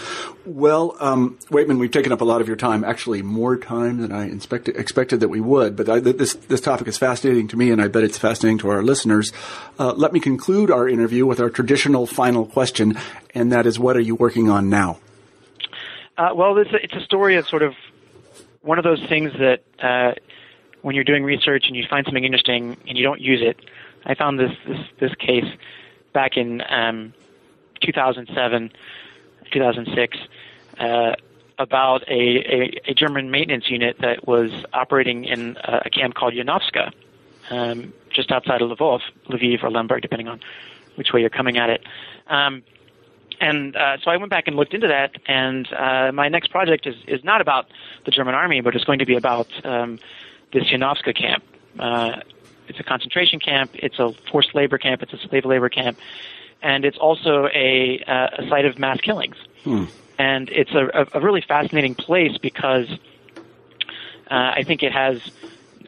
[0.46, 4.12] Well, um, Waitman, we've taken up a lot of your time, actually more time than
[4.12, 5.78] I expected, expected that we would.
[5.78, 8.70] But I, this this topic is fascinating to me, and I bet it's fascinating to
[8.70, 9.32] our listeners.
[9.80, 12.98] Uh, let me conclude our interview with our traditional final question,
[13.34, 15.00] and that is, what are you working on now?
[16.18, 17.76] Uh, well, it's a, it's a story of sort of
[18.64, 20.14] one of those things that uh,
[20.82, 23.58] when you're doing research and you find something interesting and you don't use it.
[24.06, 25.46] I found this this, this case
[26.14, 27.14] back in um,
[27.82, 28.72] 2007
[29.52, 30.18] 2006
[30.80, 31.14] uh,
[31.60, 36.92] about a, a, a, German maintenance unit that was operating in a, camp called Janowska,
[37.52, 40.40] um, just outside of Lvov, Lviv or Lemberg, depending on
[40.96, 41.86] which way you're coming at it.
[42.28, 42.64] Um,
[43.40, 46.88] and uh, so I went back and looked into that, and uh, my next project
[46.88, 47.68] is, is not about
[48.06, 50.00] the German army, but it's going to be about um,
[50.52, 51.44] this Janowska camp.
[51.80, 52.20] Uh,
[52.68, 55.98] it's a concentration camp, it's a forced labor camp, it's a slave labor camp,
[56.62, 59.36] and it's also a, uh, a site of mass killings.
[59.64, 59.86] Hmm.
[60.18, 62.90] And it's a, a, really fascinating place because
[64.30, 65.22] uh, I think it has,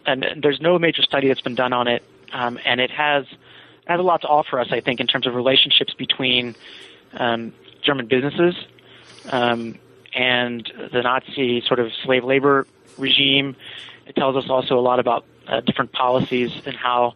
[0.06, 2.04] and there's no major study that's been done on it,
[2.34, 3.26] um, and it has
[3.86, 4.68] has a lot to offer us.
[4.72, 6.56] I think in terms of relationships between
[7.16, 8.56] um, German businesses
[9.32, 9.78] um,
[10.14, 12.66] and the Nazi sort of slave labor
[12.98, 13.56] regime.
[14.08, 17.16] It tells us also a lot about uh, different policies and how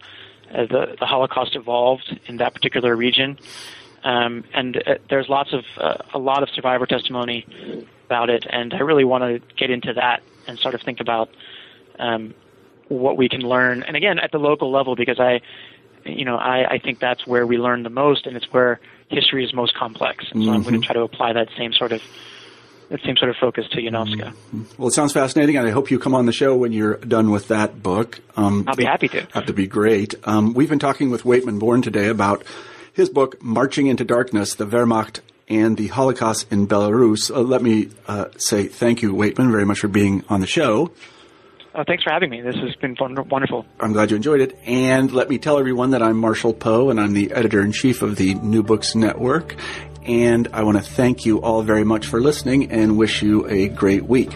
[0.53, 3.37] uh, the, the Holocaust evolved in that particular region.
[4.03, 7.45] Um, and uh, there's lots of uh, a lot of survivor testimony
[8.05, 11.29] about it, and I really want to get into that and sort of think about
[11.99, 12.33] um,
[12.87, 13.83] what we can learn.
[13.83, 15.41] And again, at the local level, because I,
[16.05, 18.79] you know, I, I think that's where we learn the most, and it's where
[19.09, 20.25] history is most complex.
[20.31, 20.55] And so mm-hmm.
[20.55, 22.01] I'm going to try to apply that same sort of
[22.89, 24.33] that same sort of focus to Janowska.
[24.33, 24.63] Mm-hmm.
[24.77, 27.29] Well, it sounds fascinating, and I hope you come on the show when you're done
[27.29, 28.19] with that book.
[28.35, 29.27] Um, I'll be happy to.
[29.33, 30.15] Have to be great.
[30.23, 32.43] Um, we've been talking with Waitman Beorn today about
[32.91, 37.33] his book, Marching into Darkness, the Wehrmacht and the Holocaust in Belarus.
[37.33, 40.91] Uh, let me uh, say thank you, Waitman, very much for being on the show.
[41.73, 42.41] Uh, thanks for having me.
[42.41, 43.65] This has been wonderful.
[43.79, 44.57] I'm glad you enjoyed it.
[44.65, 48.01] And let me tell everyone that I'm Marshall Poe, and I'm the editor in chief
[48.01, 49.55] of the New Books Network.
[50.03, 53.67] And I want to thank you all very much for listening and wish you a
[53.67, 54.31] great week.